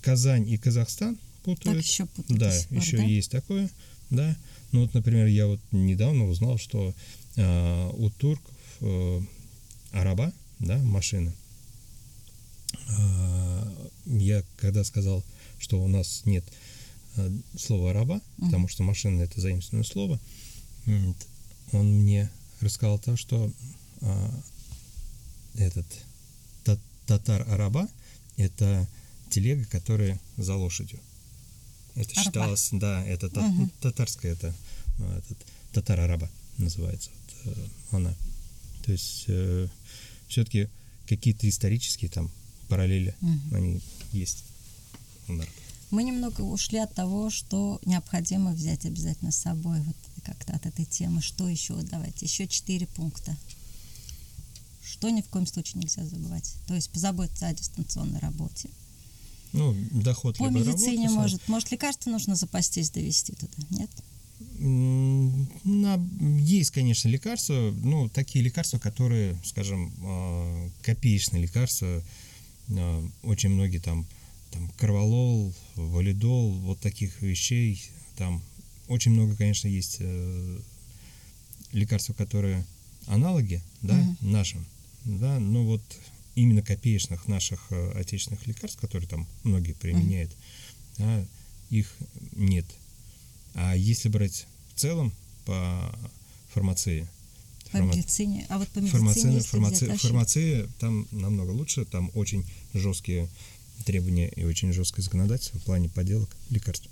Казань 0.03 0.49
и 0.49 0.57
Казахстан 0.57 1.19
путают. 1.43 1.79
Так 1.79 1.87
еще 1.87 2.07
путают. 2.07 2.41
Да, 2.41 2.55
еще 2.71 2.97
да? 2.97 3.03
есть 3.03 3.31
такое, 3.31 3.71
да. 4.11 4.37
Ну 4.73 4.83
вот, 4.83 4.95
например, 4.95 5.27
я 5.27 5.47
вот 5.47 5.61
недавно 5.73 6.27
узнал, 6.27 6.59
что 6.59 6.95
э, 7.37 7.91
у 7.95 8.11
турков 8.11 8.55
э, 8.81 9.21
араба, 9.93 10.33
да, 10.59 10.79
машина. 10.79 11.33
Э, 12.89 13.89
я 14.07 14.43
когда 14.59 14.85
сказал 14.85 15.25
что 15.65 15.83
у 15.83 15.89
нас 15.89 16.23
нет 16.27 16.45
э, 17.17 17.31
слова 17.57 17.95
раба, 17.95 18.17
mm-hmm. 18.17 18.45
потому 18.45 18.69
что 18.69 18.83
машина 18.83 19.23
это 19.23 19.41
заимственное 19.41 19.85
слово. 19.85 20.21
Он 21.73 21.87
мне 22.03 22.31
рассказал 22.61 22.99
то, 22.99 23.17
что 23.17 23.51
а, 24.03 24.43
этот 25.55 25.87
татар-араба 27.07 27.89
это 28.37 28.89
телега, 29.31 29.65
которая 29.67 30.21
за 30.37 30.55
лошадью. 30.57 31.01
Это 31.95 32.11
Арба. 32.11 32.23
считалось, 32.23 32.69
да, 32.73 33.05
это 33.05 33.29
та, 33.29 33.47
угу. 33.47 33.71
татарская, 33.81 34.33
это 34.33 34.55
а, 34.99 35.19
этот, 35.19 35.39
татар-араба 35.73 36.31
называется 36.59 37.11
вот, 37.45 37.57
э, 37.57 37.67
она. 37.93 38.15
То 38.85 38.93
есть 38.93 39.25
э, 39.29 39.69
все-таки 40.29 40.69
какие-то 41.07 41.49
исторические 41.49 42.11
там 42.11 42.31
параллели 42.69 43.15
угу. 43.21 43.57
они 43.57 43.81
есть. 44.13 44.45
Мы 45.91 46.03
немного 46.03 46.41
ушли 46.41 46.79
от 46.79 46.93
того, 46.95 47.31
что 47.31 47.81
необходимо 47.85 48.53
взять 48.53 48.85
обязательно 48.85 49.31
с 49.31 49.37
собой 49.37 49.81
вот 49.81 49.97
как-то 50.25 50.55
от 50.55 50.67
этой 50.67 50.85
темы. 50.85 51.23
Что 51.23 51.49
еще? 51.49 51.77
Давайте, 51.83 52.27
еще 52.27 52.49
четыре 52.49 52.87
пункта. 52.87 53.37
Что 54.85 55.11
ни 55.11 55.23
в 55.23 55.29
коем 55.29 55.47
случае 55.47 55.83
нельзя 55.83 56.05
забывать. 56.05 56.55
То 56.67 56.75
есть 56.75 56.91
позаботиться 56.91 57.49
о 57.49 57.55
дистанционной 57.55 58.21
работе. 58.21 58.69
Ну, 59.53 59.75
доход 59.93 60.37
По 60.37 60.51
медицине 60.51 61.07
работы, 61.07 61.21
может. 61.21 61.49
Может, 61.49 61.71
лекарства 61.71 62.11
нужно 62.11 62.35
запастись, 62.35 62.91
довести 62.91 63.33
туда, 63.33 63.57
нет? 63.71 63.91
На, 64.59 66.01
есть, 66.41 66.71
конечно, 66.71 67.09
лекарства, 67.09 67.73
ну, 67.83 68.09
такие 68.09 68.45
лекарства, 68.45 68.79
которые, 68.79 69.41
скажем, 69.45 69.93
а, 70.03 70.71
копеечные 70.83 71.43
лекарства, 71.43 72.03
а, 72.71 73.09
очень 73.23 73.51
многие 73.51 73.79
там 73.79 74.07
там 74.55 74.71
корвалол, 74.77 75.53
валидол, 75.75 76.53
вот 76.53 76.81
таких 76.81 77.21
вещей. 77.23 77.83
Там 78.17 78.43
очень 78.89 79.11
много, 79.11 79.35
конечно, 79.37 79.67
есть 79.69 79.97
э, 80.01 80.61
лекарств, 81.73 82.15
которые 82.17 82.65
аналоги, 83.07 83.61
да, 83.83 83.99
угу. 83.99 84.17
нашим, 84.21 84.65
да, 85.05 85.39
но 85.39 85.65
вот 85.65 85.83
именно 86.35 86.63
копеечных 86.63 87.29
наших 87.29 87.67
э, 87.71 87.93
отечественных 87.93 88.47
лекарств, 88.47 88.81
которые 88.81 89.09
там 89.09 89.27
многие 89.43 89.73
применяют, 89.73 90.33
угу. 90.33 90.39
да, 90.99 91.27
их 91.71 91.95
нет. 92.33 92.67
А 93.55 93.75
если 93.75 94.09
брать 94.09 94.47
в 94.75 94.81
целом 94.81 95.13
по 95.45 95.97
фармации, 96.53 97.09
по 97.71 97.79
медицине, 97.79 98.47
а 98.49 98.59
вот 98.59 98.69
по 98.69 98.79
медицине 98.79 99.41
фармация, 99.41 99.97
фармация 99.97 100.69
там 100.79 101.09
намного 101.11 101.51
лучше, 101.51 101.85
там 101.85 102.11
очень 102.15 102.45
жесткие 102.73 103.29
требования 103.85 104.29
и 104.29 104.45
очень 104.45 104.73
жесткое 104.73 105.03
законодательство 105.03 105.59
в 105.59 105.65
плане 105.65 105.89
подделок 105.89 106.35
лекарств. 106.51 106.89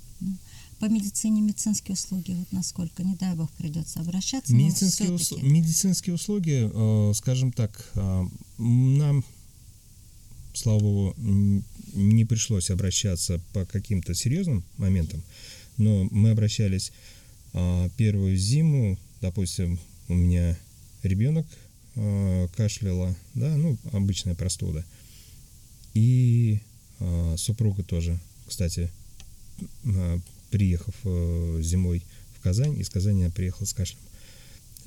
По 0.83 0.87
медицине 0.87 1.43
медицинские 1.43 1.93
услуги, 1.93 2.33
вот 2.33 2.51
насколько, 2.51 3.05
не 3.05 3.15
дай 3.15 3.37
бог, 3.37 3.49
придется 3.53 4.01
обращаться. 4.01 4.53
Медицинские, 4.53 5.13
ус... 5.13 5.31
медицинские 5.41 6.17
услуги, 6.17 6.69
э, 6.75 7.15
скажем 7.15 7.53
так, 7.53 7.89
э, 7.95 8.25
нам, 8.59 9.25
слава 10.55 10.81
богу, 10.81 11.15
не 11.95 12.25
пришлось 12.25 12.69
обращаться 12.69 13.41
по 13.53 13.65
каким-то 13.65 14.13
серьезным 14.13 14.65
моментам, 14.77 15.23
но 15.77 16.09
мы 16.11 16.31
обращались 16.31 16.91
э, 17.53 17.89
первую 17.97 18.37
зиму, 18.37 18.99
допустим, 19.21 19.79
у 20.09 20.15
меня 20.15 20.59
ребенок 21.05 21.47
кашляла, 22.57 23.15
да, 23.35 23.57
ну, 23.57 23.79
обычная 23.93 24.35
простуда. 24.35 24.85
И 25.95 26.59
а, 26.99 27.37
супруга 27.37 27.85
тоже, 27.85 28.19
кстати, 28.49 28.91
а, 29.85 30.19
приехав 30.53 30.95
э, 31.05 31.59
зимой 31.63 32.05
в 32.37 32.41
Казань, 32.41 32.79
из 32.79 32.89
Казани 32.89 33.25
она 33.25 33.33
приехала 33.33 33.67
с 33.67 33.73
кашлем, 33.73 33.99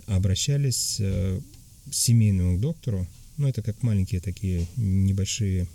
обращались 0.05 0.97
э, 0.99 1.41
к 1.89 1.93
семейному 1.93 2.57
доктору, 2.59 3.05
ну, 3.37 3.49
это 3.49 3.61
как 3.61 3.83
маленькие 3.83 4.21
такие 4.21 4.65
небольшие 4.77 5.67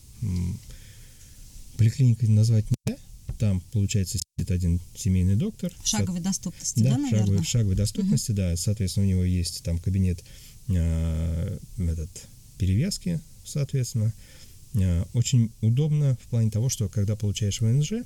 поликлиники 1.77 2.25
назвать 2.25 2.65
нельзя, 2.71 2.99
там, 3.39 3.61
получается, 3.73 4.19
сидит 4.19 4.51
один 4.51 4.81
семейный 4.95 5.37
доктор. 5.37 5.73
В 5.83 5.87
шаговой 5.87 6.21
доступности, 6.21 6.81
да, 6.81 6.91
да, 6.91 6.99
наверное? 6.99 7.21
Шаговой, 7.21 7.43
в 7.43 7.49
шаговой 7.49 7.77
доступности, 7.77 8.31
угу. 8.31 8.37
да. 8.37 8.57
Соответственно, 8.57 9.07
у 9.07 9.09
него 9.09 9.25
есть 9.25 9.63
там 9.63 9.79
кабинет 9.79 10.23
э, 10.69 11.59
этот, 11.79 12.11
перевязки, 12.59 13.21
соответственно. 13.45 14.13
Э, 14.75 15.05
очень 15.15 15.51
удобно 15.63 16.17
в 16.23 16.29
плане 16.29 16.51
того, 16.51 16.69
что 16.69 16.89
когда 16.89 17.17
получаешь 17.17 17.61
ВНЖ, 17.61 18.05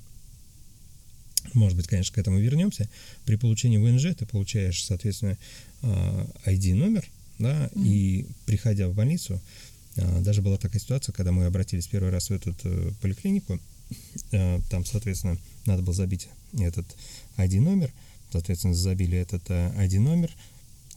может 1.53 1.77
быть, 1.77 1.87
конечно, 1.87 2.15
к 2.15 2.19
этому 2.19 2.39
вернемся, 2.39 2.89
при 3.25 3.37
получении 3.37 3.79
ВНЖ 3.79 4.17
ты 4.17 4.27
получаешь, 4.27 4.85
соответственно, 4.85 5.37
ID-номер, 5.83 7.05
э, 7.05 7.11
да, 7.39 7.67
mm-hmm. 7.67 7.87
и 7.87 8.27
приходя 8.47 8.89
в 8.89 8.95
больницу, 8.95 9.41
э, 9.97 10.21
даже 10.23 10.43
была 10.43 10.57
такая 10.57 10.81
ситуация, 10.81 11.13
когда 11.13 11.33
мы 11.33 11.45
обратились 11.45 11.87
первый 11.87 12.11
раз 12.11 12.31
в 12.31 12.33
эту 12.33 12.55
поликлинику, 13.01 13.61
там, 14.31 14.85
соответственно, 14.87 15.37
надо 15.67 15.83
было 15.83 15.95
забить 15.95 16.29
этот 16.59 16.87
ID-номер, 17.37 17.93
соответственно, 18.33 18.75
забили 18.75 19.19
этот 19.19 19.49
ID-номер, 19.51 20.31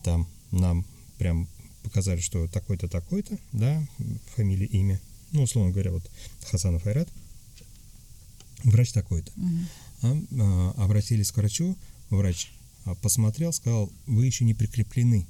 там 0.04 0.28
нам 0.52 0.86
прям 1.18 1.48
показали, 1.84 2.20
что 2.20 2.48
такой-то, 2.48 2.88
такой-то, 2.88 3.38
да, 3.52 3.86
фамилия, 4.36 4.66
имя, 4.68 5.00
ну, 5.32 5.44
условно 5.44 5.72
говоря, 5.72 5.92
вот 5.92 6.04
Хасанов 6.50 6.86
Айрат, 6.86 7.10
врач 8.64 8.92
такой-то. 8.92 9.32
Мгм. 9.36 9.68
А, 10.02 10.16
а, 10.40 10.72
обратились 10.84 11.32
к 11.32 11.38
врачу, 11.38 11.76
врач 12.10 12.52
а, 12.86 12.96
посмотрел, 12.96 13.52
сказал, 13.54 13.92
вы 14.06 14.26
еще 14.26 14.46
не 14.46 14.54
прикреплены 14.54 15.26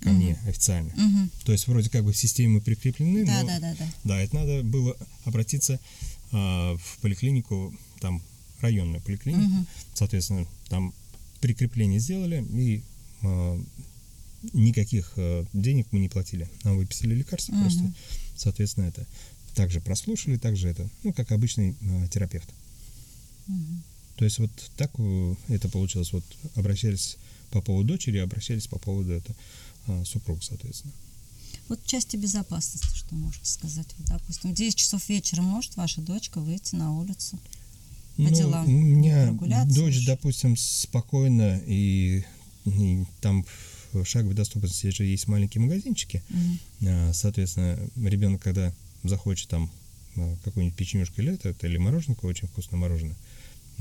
ко 0.00 0.10
мне 0.10 0.38
официально. 0.46 0.92
Мгм. 0.96 1.30
То 1.44 1.52
есть 1.52 1.68
вроде 1.68 1.90
как 1.90 2.04
бы 2.04 2.12
в 2.12 2.16
системе 2.16 2.54
мы 2.54 2.60
прикреплены, 2.60 3.24
Да, 3.26 3.42
но 3.42 3.46
да, 3.46 3.60
да, 3.60 3.74
да. 3.78 3.88
да, 4.04 4.20
это 4.20 4.34
надо 4.34 4.62
было 4.62 4.96
обратиться 5.24 5.78
а, 6.32 6.76
в 6.76 6.98
поликлинику, 7.00 7.74
там 8.00 8.22
районную 8.60 9.00
поликлинику, 9.02 9.42
Мгм. 9.42 9.66
соответственно, 9.94 10.46
там 10.68 10.92
прикрепление 11.40 12.00
сделали 12.00 12.44
и 12.52 12.82
а, 13.22 13.62
никаких 14.54 15.12
а, 15.16 15.44
денег 15.52 15.86
мы 15.92 16.00
не 16.00 16.08
платили, 16.08 16.48
нам 16.64 16.76
выписали 16.78 17.14
лекарства 17.14 17.52
Мгм. 17.52 17.60
просто, 17.62 17.92
соответственно, 18.36 18.86
это 18.86 19.06
также 19.54 19.80
прослушали, 19.80 20.36
также 20.38 20.68
это, 20.68 20.88
ну 21.04 21.12
как 21.12 21.30
обычный 21.32 21.76
а, 21.82 22.08
терапевт. 22.08 22.48
Мгм. 23.46 23.82
То 24.16 24.24
есть 24.24 24.38
вот 24.38 24.50
так 24.76 24.90
э, 24.98 25.34
это 25.48 25.68
получилось. 25.68 26.12
Вот 26.12 26.24
обращались 26.54 27.16
по 27.50 27.60
поводу 27.60 27.88
дочери, 27.88 28.18
обращались 28.18 28.66
по 28.66 28.78
поводу 28.78 29.12
это, 29.12 29.34
а, 29.86 30.04
супруга, 30.04 30.40
соответственно. 30.42 30.92
Вот 31.68 31.84
части 31.84 32.16
безопасности, 32.16 32.96
что 32.96 33.14
можете 33.14 33.46
сказать? 33.46 33.86
Вот, 33.98 34.08
допустим, 34.08 34.50
в 34.50 34.54
10 34.54 34.76
часов 34.76 35.08
вечера 35.08 35.42
может 35.42 35.76
ваша 35.76 36.00
дочка 36.00 36.40
выйти 36.40 36.74
на 36.74 36.96
улицу? 36.98 37.38
По 38.16 38.22
ну, 38.22 38.30
делам, 38.30 38.66
у 38.66 38.70
меня 38.70 39.32
дочь, 39.66 39.94
еще? 39.94 40.06
допустим, 40.06 40.56
спокойно, 40.56 41.60
и, 41.66 42.24
и 42.66 43.04
там 43.20 43.46
в 43.92 44.04
шаговой 44.04 44.34
доступности 44.34 44.90
же 44.90 45.04
есть 45.04 45.28
маленькие 45.28 45.62
магазинчики. 45.62 46.22
А, 46.86 47.12
Соответственно, 47.12 47.78
ребенок, 47.96 48.42
когда 48.42 48.74
захочет 49.04 49.48
там 49.48 49.70
а, 50.16 50.36
какую-нибудь 50.44 50.76
печенюшку 50.76 51.20
или 51.20 51.34
это, 51.34 51.54
или 51.66 51.78
мороженку, 51.78 52.26
очень 52.26 52.48
вкусное 52.48 52.78
мороженое, 52.78 53.16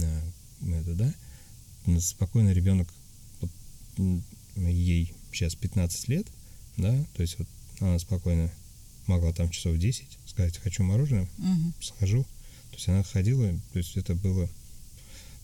это, 0.05 0.93
да, 0.95 1.13
м, 1.85 1.99
спокойно 1.99 2.51
ребенок, 2.51 2.87
вот, 3.41 3.51
ей 4.57 5.13
сейчас 5.31 5.55
15 5.55 6.07
лет, 6.07 6.27
да, 6.77 7.05
то 7.15 7.21
есть 7.21 7.37
вот 7.39 7.47
она 7.79 7.99
спокойно 7.99 8.51
могла 9.07 9.31
там 9.33 9.49
часов 9.49 9.77
10 9.77 10.07
сказать, 10.27 10.57
хочу 10.57 10.83
мороженое, 10.83 11.27
Мгм. 11.37 11.73
схожу. 11.81 12.23
То 12.71 12.75
есть 12.75 12.87
она 12.87 13.03
ходила, 13.03 13.51
то 13.73 13.79
есть 13.79 13.97
это 13.97 14.13
было, 14.15 14.47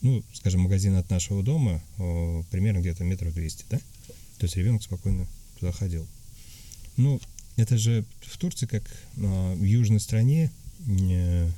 ну, 0.02 0.22
скажем, 0.32 0.60
магазин 0.62 0.94
от 0.94 1.10
нашего 1.10 1.42
дома 1.42 1.82
о, 1.98 2.44
примерно 2.50 2.78
где-то 2.80 3.04
метров 3.04 3.34
200, 3.34 3.64
да? 3.70 3.78
То 4.38 4.44
есть 4.44 4.56
ребенок 4.56 4.82
спокойно 4.82 5.26
туда 5.58 5.72
ходил. 5.72 6.06
Ну, 6.96 7.20
это 7.56 7.76
же 7.78 8.04
в 8.20 8.38
Турции, 8.38 8.66
как 8.66 8.84
а, 9.18 9.54
в 9.54 9.62
южной 9.64 10.00
стране, 10.00 10.50
э, 10.86 11.50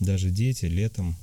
даже 0.00 0.30
дети 0.30 0.66
летом, 0.66 1.16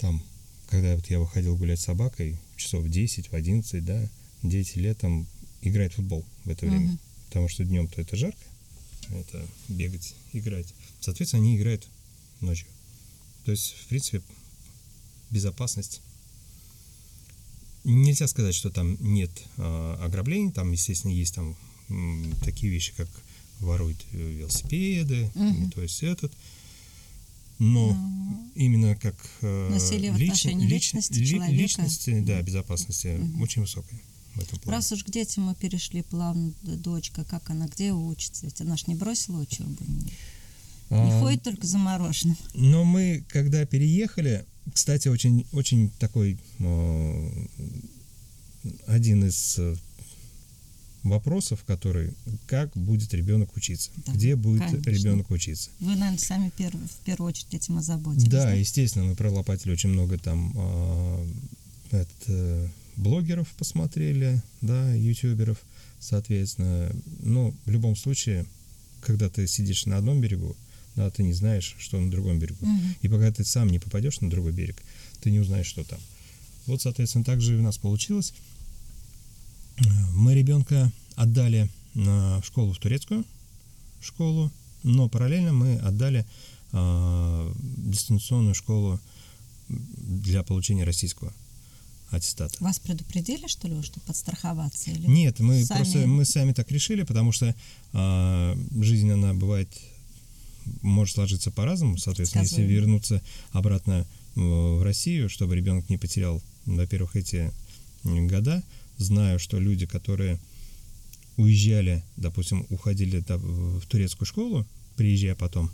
там, 0.00 0.22
когда 0.68 0.96
вот 0.96 1.06
я 1.10 1.18
выходил 1.20 1.56
гулять 1.56 1.80
с 1.80 1.84
собакой, 1.84 2.38
часов 2.56 2.84
в 2.84 2.88
10, 2.88 3.30
в 3.30 3.34
11, 3.34 3.84
да, 3.84 4.08
дети 4.42 4.78
летом 4.78 5.26
играют 5.62 5.92
в 5.92 5.96
футбол 5.96 6.24
в 6.44 6.50
это 6.50 6.66
время. 6.66 6.86
Мгм. 6.86 6.98
Потому 7.28 7.48
что 7.48 7.64
днем-то 7.64 8.00
это 8.00 8.16
жарко, 8.16 8.38
это 9.10 9.46
бегать, 9.68 10.14
играть. 10.32 10.74
Соответственно, 11.00 11.42
они 11.42 11.56
играют 11.56 11.86
ночью. 12.40 12.66
То 13.44 13.52
есть, 13.52 13.74
в 13.84 13.86
принципе, 13.86 14.22
безопасность. 15.30 16.00
Нельзя 17.84 18.26
сказать, 18.26 18.54
что 18.54 18.70
там 18.70 18.96
нет 19.00 19.30
а, 19.56 19.98
ограблений, 20.04 20.50
там, 20.52 20.72
естественно, 20.72 21.12
есть 21.12 21.34
там 21.34 21.56
м, 21.88 22.32
такие 22.44 22.70
вещи, 22.72 22.92
как 22.96 23.08
воруют 23.60 23.98
э, 24.12 24.16
велосипеды, 24.18 25.30
Мгм. 25.34 25.70
то 25.70 25.82
есть 25.82 26.02
этот. 26.02 26.32
Но 27.58 27.92
Ну, 27.92 28.49
именно 28.64 28.94
как 28.96 29.16
э, 29.40 29.68
Насилие 29.70 30.12
в 30.12 30.16
лич- 30.16 30.26
отношении 30.28 30.66
лич- 30.66 30.70
личности 30.70 31.18
ли- 31.18 31.26
человека. 31.26 31.52
личности, 31.52 32.20
да, 32.20 32.42
безопасности 32.42 33.20
очень 33.40 33.62
высокая 33.62 33.98
в 34.34 34.40
этом 34.40 34.58
плане. 34.60 34.76
Раз 34.76 34.92
уж 34.92 35.02
к 35.04 35.10
детям 35.10 35.44
мы 35.44 35.54
перешли 35.54 36.02
плавно, 36.02 36.52
дочка, 36.62 37.24
как 37.24 37.50
она, 37.50 37.66
где 37.66 37.92
учится? 37.92 38.46
Ведь 38.46 38.60
она 38.60 38.76
ж 38.76 38.86
не 38.86 38.94
бросила 38.94 39.40
учебу. 39.40 39.76
Не, 40.90 40.96
А, 40.96 41.20
ходит 41.20 41.42
только 41.42 41.66
за 41.66 41.78
мороженым. 41.78 42.36
Но 42.54 42.84
мы, 42.84 43.24
когда 43.28 43.64
переехали, 43.64 44.44
кстати, 44.74 45.08
очень, 45.08 45.46
очень 45.52 45.90
такой 45.98 46.38
э, 46.58 47.46
один 48.86 49.24
из 49.24 49.56
э, 49.58 49.74
вопросов, 51.02 51.64
который 51.66 52.12
как 52.46 52.76
будет 52.76 53.14
ребенок 53.14 53.56
учиться, 53.56 53.90
Да, 54.06 54.12
где 54.12 54.36
будет 54.36 54.62
конечно. 54.64 54.90
ребенок 54.90 55.30
учиться. 55.30 55.70
Вы, 55.80 55.96
наверное, 55.96 56.18
сами 56.18 56.50
перв- 56.56 56.76
в 56.88 57.04
первую 57.04 57.28
очередь 57.30 57.54
этим 57.54 57.78
озаботились. 57.78 58.28
Да, 58.28 58.52
естественно, 58.52 59.06
мы 59.06 59.14
пролопатили 59.14 59.72
очень 59.72 59.88
много 59.90 60.18
там 60.18 60.52
э, 60.54 61.26
это, 61.92 62.08
э, 62.28 62.68
блогеров 62.96 63.48
посмотрели, 63.58 64.42
да, 64.60 64.94
ютуберов, 64.94 65.58
соответственно. 65.98 66.92
Но 67.20 67.54
в 67.64 67.70
любом 67.70 67.96
случае, 67.96 68.44
когда 69.00 69.28
ты 69.28 69.46
сидишь 69.46 69.86
на 69.86 69.96
одном 69.96 70.20
берегу, 70.20 70.56
да, 70.96 71.08
ты 71.10 71.22
не 71.22 71.32
знаешь, 71.32 71.76
что 71.78 71.98
на 71.98 72.10
другом 72.10 72.38
берегу. 72.38 72.66
Мгм. 72.66 72.94
И 73.00 73.08
пока 73.08 73.30
ты 73.32 73.44
сам 73.44 73.68
не 73.70 73.78
попадешь 73.78 74.20
на 74.20 74.28
другой 74.28 74.52
берег, 74.52 74.76
ты 75.22 75.30
не 75.30 75.38
узнаешь, 75.38 75.66
что 75.66 75.84
там. 75.84 76.00
Вот, 76.66 76.82
соответственно, 76.82 77.24
так 77.24 77.40
же 77.40 77.54
и 77.54 77.58
у 77.58 77.62
нас 77.62 77.78
получилось. 77.78 78.34
Э, 79.80 79.84
Мы 80.14 80.34
ребенка 80.34 80.92
отдали 81.16 81.68
на 81.94 82.42
школу 82.42 82.72
в 82.72 82.78
турецкую 82.78 83.24
школу, 84.00 84.50
но 84.82 85.08
параллельно 85.08 85.52
мы 85.52 85.76
отдали 85.76 86.24
а, 86.72 87.52
дистанционную 87.58 88.54
школу 88.54 88.98
для 89.68 90.42
получения 90.42 90.84
российского 90.84 91.32
аттестата. 92.10 92.56
Вас 92.60 92.78
предупредили, 92.78 93.46
что 93.46 93.68
ли, 93.68 93.82
чтобы 93.82 94.06
подстраховаться? 94.06 94.90
Или... 94.90 95.06
Нет, 95.06 95.40
мы 95.40 95.64
сами- 95.64 95.78
просто 95.78 96.06
мы 96.06 96.24
сами 96.24 96.52
так 96.52 96.70
решили, 96.70 97.02
потому 97.02 97.32
что 97.32 97.54
а, 97.92 98.56
жизнь 98.80 99.10
она 99.10 99.34
бывает 99.34 99.68
может 100.82 101.14
сложиться 101.14 101.50
по-разному, 101.50 101.98
соответственно, 101.98 102.42
если 102.42 102.62
вернуться 102.62 103.22
обратно 103.52 104.06
э, 104.36 104.40
в 104.40 104.82
Россию, 104.82 105.28
чтобы 105.28 105.56
ребенок 105.56 105.88
не 105.88 105.96
потерял, 105.96 106.42
во-первых, 106.66 107.16
эти 107.16 107.50
года, 108.04 108.62
знаю, 109.00 109.38
что 109.38 109.58
люди, 109.58 109.86
которые 109.86 110.38
уезжали, 111.36 112.04
допустим, 112.16 112.66
уходили 112.70 113.24
в 113.26 113.86
турецкую 113.86 114.26
школу, 114.26 114.66
приезжая 114.96 115.34
потом 115.34 115.70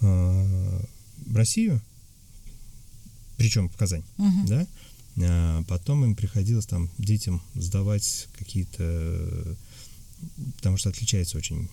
э, 0.00 0.80
в 1.26 1.36
Россию, 1.36 1.80
причем 3.36 3.68
в 3.68 3.76
Казань, 3.76 4.04
Мгм. 4.18 4.46
да, 4.46 4.66
а 5.22 5.62
потом 5.64 6.04
им 6.04 6.14
приходилось 6.14 6.66
там 6.66 6.90
детям 6.98 7.42
сдавать 7.54 8.28
какие-то, 8.38 9.56
потому 10.56 10.76
что 10.76 10.90
отличается 10.90 11.38
очень 11.38 11.68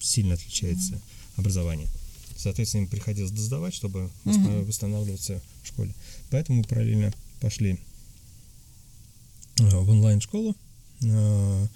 сильно 0.00 0.34
отличается 0.34 1.00
образование. 1.36 1.88
Соответственно, 2.36 2.82
им 2.82 2.88
приходилось 2.88 3.30
сдавать, 3.30 3.74
чтобы 3.74 4.10
Мгм. 4.24 4.64
восстанавливаться 4.64 5.40
в 5.62 5.68
школе. 5.68 5.94
Поэтому 6.30 6.58
мы 6.58 6.64
параллельно 6.64 7.12
пошли 7.40 7.78
в 9.58 9.90
онлайн-школу, 9.90 10.56
э, 11.02 11.68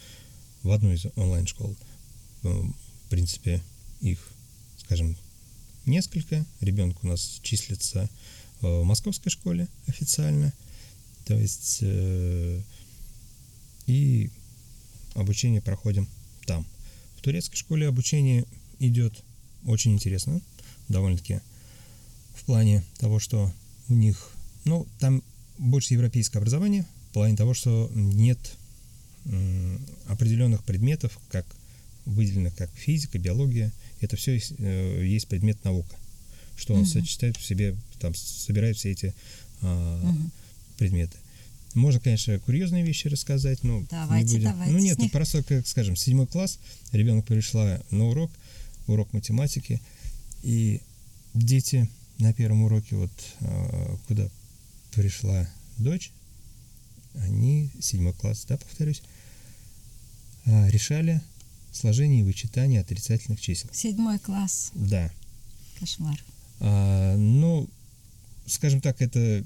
в 0.63 0.71
одну 0.71 0.93
из 0.93 1.07
онлайн-школ. 1.17 1.77
Э, 2.45 2.49
В 2.49 3.11
принципе, 3.11 3.63
их, 4.01 4.19
скажем, 4.79 5.17
несколько. 5.87 6.45
Ребенок 6.61 7.03
у 7.03 7.07
нас 7.07 7.41
числится 7.43 8.11
э, 8.61 8.67
в 8.67 8.85
московской 8.85 9.31
школе 9.31 9.69
официально. 9.87 10.53
То 11.25 11.35
есть 11.35 11.79
э, 11.83 12.63
и 13.87 14.31
обучение 15.15 15.61
проходим 15.63 16.09
там. 16.47 16.67
В 17.17 17.23
турецкой 17.23 17.57
школе 17.57 17.89
обучение 17.89 18.45
идет 18.79 19.25
очень 19.65 19.93
интересно, 19.93 20.41
довольно-таки 20.89 21.41
в 22.35 22.45
плане 22.45 22.85
того, 22.99 23.19
что 23.19 23.53
у 23.89 23.95
них, 23.95 24.31
ну, 24.65 24.87
там 25.01 25.23
больше 25.59 25.95
европейское 25.95 26.41
образование, 26.41 26.87
в 27.11 27.13
плане 27.13 27.37
того, 27.37 27.55
что 27.55 27.91
нет 27.95 28.39
определенных 30.07 30.65
предметов, 30.65 31.19
как 31.31 31.45
выделено 32.07 32.51
как 32.57 32.71
физика, 32.75 33.19
биология. 33.19 33.73
Это 34.01 34.17
все 34.17 34.35
есть, 34.35 34.55
э, 34.59 35.05
есть 35.05 35.29
предмет 35.29 35.63
наука, 35.65 35.95
что 36.57 36.75
он 36.75 36.81
Мгм. 36.81 36.89
сочетает 36.89 37.37
в 37.37 37.45
себе, 37.45 37.77
там, 38.01 38.15
собирает 38.15 38.77
все 38.77 38.91
эти 38.93 39.15
а, 39.61 40.01
Мгм. 40.13 40.31
предметы. 40.79 41.17
Можно, 41.75 41.99
конечно, 42.01 42.39
курьезные 42.39 42.85
вещи 42.85 43.09
рассказать, 43.09 43.65
но 43.65 43.85
Давайте, 43.91 44.29
не 44.29 44.35
будем. 44.39 44.51
давайте 44.53 44.73
ну 44.73 44.79
нет, 44.79 44.99
ну, 44.99 45.09
просто, 45.11 45.43
как 45.43 45.67
скажем, 45.67 45.97
седьмой 45.97 46.29
класс, 46.29 46.61
ребенок 46.93 47.27
пришла 47.27 47.81
на 47.91 48.07
урок, 48.07 48.31
урок 48.87 49.13
математики, 49.13 49.81
и 50.45 50.81
дети 51.35 51.91
на 52.19 52.33
первом 52.33 52.63
уроке, 52.63 52.95
вот 52.95 53.11
а, 53.41 53.99
куда 54.07 54.31
пришла 54.95 55.49
дочь, 55.77 56.13
они, 57.23 57.71
седьмой 57.81 58.13
класс, 58.13 58.45
да, 58.49 58.57
повторюсь, 58.57 59.03
а, 60.47 60.69
решали 60.69 61.21
сложение 61.73 62.21
и 62.21 62.25
вычитание 62.25 62.81
отрицательных 62.81 63.41
чисел. 63.41 63.71
Седьмой 63.73 64.19
класс. 64.19 64.71
Да. 64.75 65.11
Кошмар. 65.79 66.23
А, 66.61 67.17
ну, 67.17 67.69
скажем 68.47 68.81
так, 68.81 69.01
это 69.03 69.45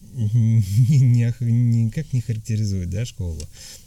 никак 0.14 2.12
не 2.12 2.20
характеризует 2.20 2.90
да, 2.90 3.04
школу. 3.04 3.40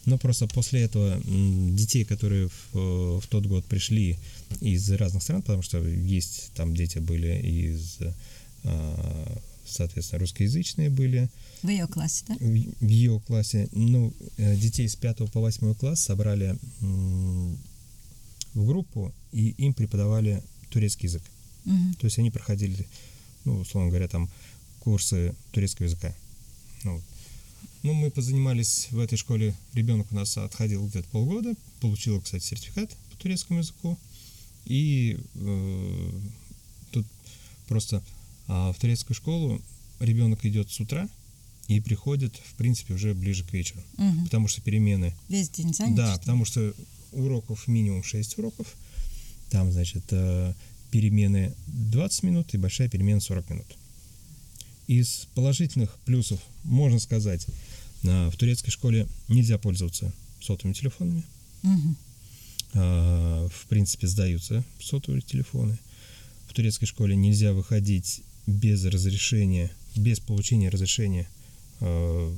Но 0.06 0.18
просто 0.18 0.48
после 0.48 0.82
этого 0.82 1.22
детей, 1.26 2.06
которые 2.06 2.50
в, 2.72 3.20
в 3.20 3.28
тот 3.30 3.46
год 3.46 3.66
пришли 3.66 4.18
из 4.62 4.90
разных 4.92 5.24
стран, 5.24 5.42
потому 5.42 5.62
что 5.62 5.80
есть 5.86 6.52
там 6.56 6.76
дети 6.76 7.00
были 7.00 7.40
из, 7.42 7.98
а, 8.64 9.42
соответственно, 9.66 10.20
русскоязычные 10.20 10.90
были. 10.90 11.30
В 11.62 11.70
ее 11.70 11.88
классе, 11.88 12.26
да? 12.28 12.36
В 12.40 12.88
ее 12.88 13.20
классе. 13.22 13.70
Ну, 13.72 14.14
э, 14.38 14.56
детей 14.58 14.88
с 14.88 14.96
5 14.96 15.32
по 15.32 15.40
8 15.40 15.74
класс 15.76 16.02
собрали 16.02 16.58
в 18.54 18.66
группу, 18.66 19.14
и 19.32 19.50
им 19.58 19.74
преподавали 19.74 20.44
турецкий 20.70 21.08
язык. 21.08 21.24
Угу. 21.66 21.94
То 22.00 22.06
есть 22.06 22.20
они 22.20 22.30
проходили, 22.30 22.88
ну, 23.46 23.60
условно 23.60 23.90
говоря, 23.90 24.08
там 24.08 24.30
курсы 24.80 25.34
турецкого 25.52 25.88
языка. 25.88 26.14
Ну, 26.84 27.02
ну, 27.84 27.94
мы 27.94 28.12
позанимались 28.12 28.88
в 28.92 29.00
этой 29.00 29.18
школе, 29.18 29.56
ребенок 29.74 30.08
у 30.12 30.16
нас 30.16 30.38
отходил 30.38 30.88
где-то 30.88 31.08
полгода, 31.10 31.54
получил, 31.82 32.22
кстати, 32.22 32.44
сертификат 32.44 32.96
по 33.12 33.18
турецкому 33.18 33.60
языку, 33.60 33.98
и 34.66 35.20
э, 35.36 36.10
тут 36.92 37.06
просто 37.68 38.02
а 38.48 38.72
в 38.72 38.80
турецкую 38.80 39.16
школу 39.16 39.62
ребенок 40.00 40.46
идет 40.46 40.72
с 40.72 40.80
утра 40.80 41.08
и 41.68 41.80
приходит, 41.80 42.36
в 42.36 42.56
принципе, 42.56 42.94
уже 42.94 43.14
ближе 43.14 43.44
к 43.44 43.54
вечеру, 43.54 43.82
угу. 43.98 44.26
потому 44.26 44.48
что 44.48 44.62
перемены... 44.62 45.14
Весь 45.30 45.50
день 45.50 45.74
занят? 45.74 45.96
Да, 45.96 46.18
потому 46.18 46.46
что 46.46 46.74
уроков 47.12 47.68
минимум 47.68 48.04
6 48.04 48.38
уроков, 48.40 48.68
там, 49.50 49.72
значит, 49.72 50.04
э, 50.12 50.54
перемены 50.92 51.54
20 51.68 52.24
минут 52.24 52.54
и 52.54 52.58
большая 52.58 52.90
перемена 52.90 53.22
40 53.22 53.50
минут. 53.50 53.78
Из 54.88 55.28
положительных 55.34 55.98
плюсов 56.06 56.40
можно 56.64 57.00
сказать, 57.00 57.46
в 58.02 58.36
турецкой 58.38 58.72
школе 58.72 59.08
нельзя 59.30 59.58
пользоваться 59.58 60.12
сотовыми 60.42 60.74
телефонами. 60.74 61.24
Угу. 61.64 61.96
В 62.74 63.66
принципе, 63.70 64.08
сдаются 64.08 64.64
сотовые 64.82 65.22
телефоны. 65.22 65.78
В 66.48 66.54
турецкой 66.54 66.86
школе 66.86 67.16
нельзя 67.16 67.54
выходить 67.54 68.22
без 68.46 68.84
разрешения, 68.86 69.72
без 69.96 70.20
получения 70.20 70.70
разрешения 70.70 71.28
э, 71.80 72.36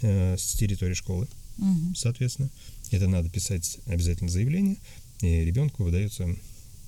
э, 0.00 0.36
с 0.36 0.52
территории 0.54 0.94
школы, 0.94 1.28
угу. 1.58 1.94
соответственно. 1.94 2.50
Это 2.90 3.08
надо 3.08 3.28
писать 3.30 3.78
обязательно 3.86 4.30
заявление, 4.30 4.76
и 5.20 5.44
ребенку 5.44 5.84
выдается 5.84 6.28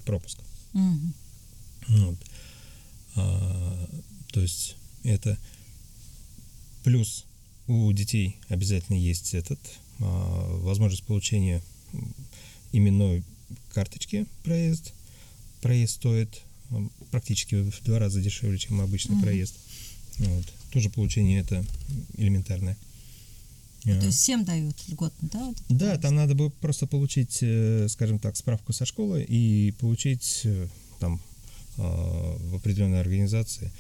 пропуск. 0.04 0.38
Угу. 0.74 1.12
Вот. 1.88 2.18
А, 3.16 3.90
то 4.32 4.40
есть 4.40 4.76
это 5.02 5.38
плюс 6.84 7.24
у 7.66 7.90
детей 7.92 8.36
обязательно 8.48 8.96
есть 8.96 9.34
этот 9.34 9.58
а, 10.00 10.58
возможность 10.58 11.04
получения 11.04 11.62
именной 12.72 13.24
карточки 13.72 14.26
проезд. 14.44 14.92
Проезд 15.62 15.94
стоит 15.94 16.42
практически 17.10 17.56
в 17.70 17.82
два 17.84 17.98
раза 17.98 18.20
дешевле, 18.20 18.58
чем 18.58 18.80
обычный 18.80 19.16
mm 19.16 19.22
проезд. 19.22 19.54
Вот. 20.18 20.44
Тоже 20.72 20.90
получение 20.90 21.40
это 21.40 21.64
элементарное. 22.16 22.76
Ну, 23.84 24.00
то 24.00 24.06
есть 24.06 24.18
всем 24.18 24.44
дают 24.44 24.76
льготно, 24.88 25.28
да? 25.32 25.44
Вот 25.46 25.56
да, 25.68 25.96
там 25.96 26.16
надо 26.16 26.34
было 26.34 26.48
просто 26.48 26.86
получить, 26.86 27.38
э, 27.40 27.86
скажем 27.88 28.18
так, 28.18 28.36
справку 28.36 28.72
со 28.72 28.84
школы 28.84 29.22
и 29.22 29.70
получить 29.78 30.40
э, 30.42 30.66
там 30.98 31.20
а, 31.78 32.36
в 32.38 32.56
определенной 32.56 33.00
организации 33.00 33.70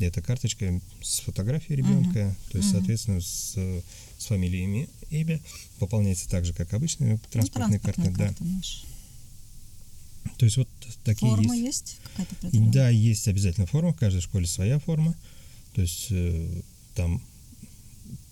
эта 0.00 0.20
карточка 0.20 0.80
с 1.00 1.20
фотографией 1.20 1.76
ребенка, 1.76 2.18
uh-huh. 2.18 2.50
то 2.50 2.58
есть, 2.58 2.70
uh-huh. 2.70 2.72
соответственно, 2.72 3.20
с, 3.20 3.56
с 4.18 4.24
фамилиями, 4.24 4.88
имя, 5.10 5.40
пополняется 5.78 6.28
так 6.28 6.44
же, 6.44 6.54
как 6.54 6.72
обычные 6.74 7.18
транспортные, 7.30 7.78
ну, 7.78 7.84
транспортные 7.84 8.14
карты. 8.14 8.18
карты 8.18 8.44
да. 8.44 8.54
Наши. 8.56 8.86
То 10.38 10.44
есть 10.46 10.56
вот 10.56 10.68
такие 11.04 11.30
форма 11.30 11.56
есть. 11.56 11.98
есть 11.98 12.00
какая-то 12.16 12.70
Да, 12.72 12.88
есть 12.88 13.28
обязательно 13.28 13.66
форма, 13.66 13.92
в 13.92 13.96
каждой 13.96 14.20
школе 14.20 14.46
своя 14.46 14.78
форма. 14.78 15.14
То 15.74 15.82
есть 15.82 16.08
э, 16.10 16.62
там 16.94 17.22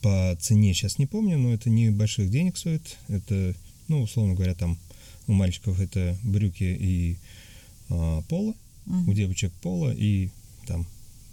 по 0.03 0.37
цене 0.41 0.75
сейчас 0.75 0.99
не 0.99 1.07
помню, 1.07 1.39
но 1.39 1.53
это 1.53 1.71
не 1.71 1.91
больших 1.91 2.31
денег 2.31 2.57
стоит. 2.57 2.99
Это, 3.09 3.55
ну, 3.89 4.03
условно 4.03 4.35
говоря, 4.35 4.55
там 4.55 4.79
у 5.27 5.33
мальчиков 5.33 5.81
это 5.81 6.19
брюки 6.23 6.65
и 6.65 7.17
э, 7.89 8.23
поло, 8.29 8.55
угу. 8.87 9.11
у 9.11 9.15
девочек 9.15 9.53
поло 9.63 9.93
и 9.93 10.31
там 10.67 10.87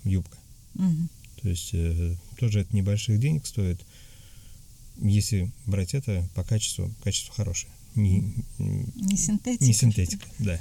юбка. 0.04 0.38
Угу. 0.76 1.08
То 1.42 1.50
есть 1.50 1.70
э, 1.74 2.16
тоже 2.38 2.62
это 2.62 2.76
небольших 2.76 3.20
денег 3.20 3.46
стоит. 3.46 3.80
Если 4.98 5.52
брать 5.66 5.94
это 5.94 6.28
по 6.36 6.44
качеству, 6.44 6.92
качество 7.04 7.34
хорошее. 7.34 7.72
Не, 7.96 8.34
не 8.60 9.18
синтетика. 9.18 9.66
Не 9.66 9.74
синтетика, 9.74 10.28
да. 10.40 10.60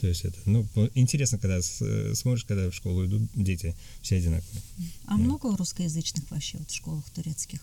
То 0.00 0.06
есть 0.06 0.24
это, 0.24 0.38
ну, 0.46 0.66
интересно, 0.94 1.38
когда 1.38 1.60
смотришь, 1.62 2.44
когда 2.44 2.70
в 2.70 2.74
школу 2.74 3.04
идут 3.04 3.22
дети, 3.34 3.74
все 4.00 4.16
одинаковые. 4.16 4.62
А 5.04 5.16
да. 5.16 5.16
много 5.16 5.54
русскоязычных 5.56 6.30
вообще 6.30 6.56
вот 6.58 6.70
в 6.70 6.74
школах 6.74 7.04
турецких? 7.10 7.60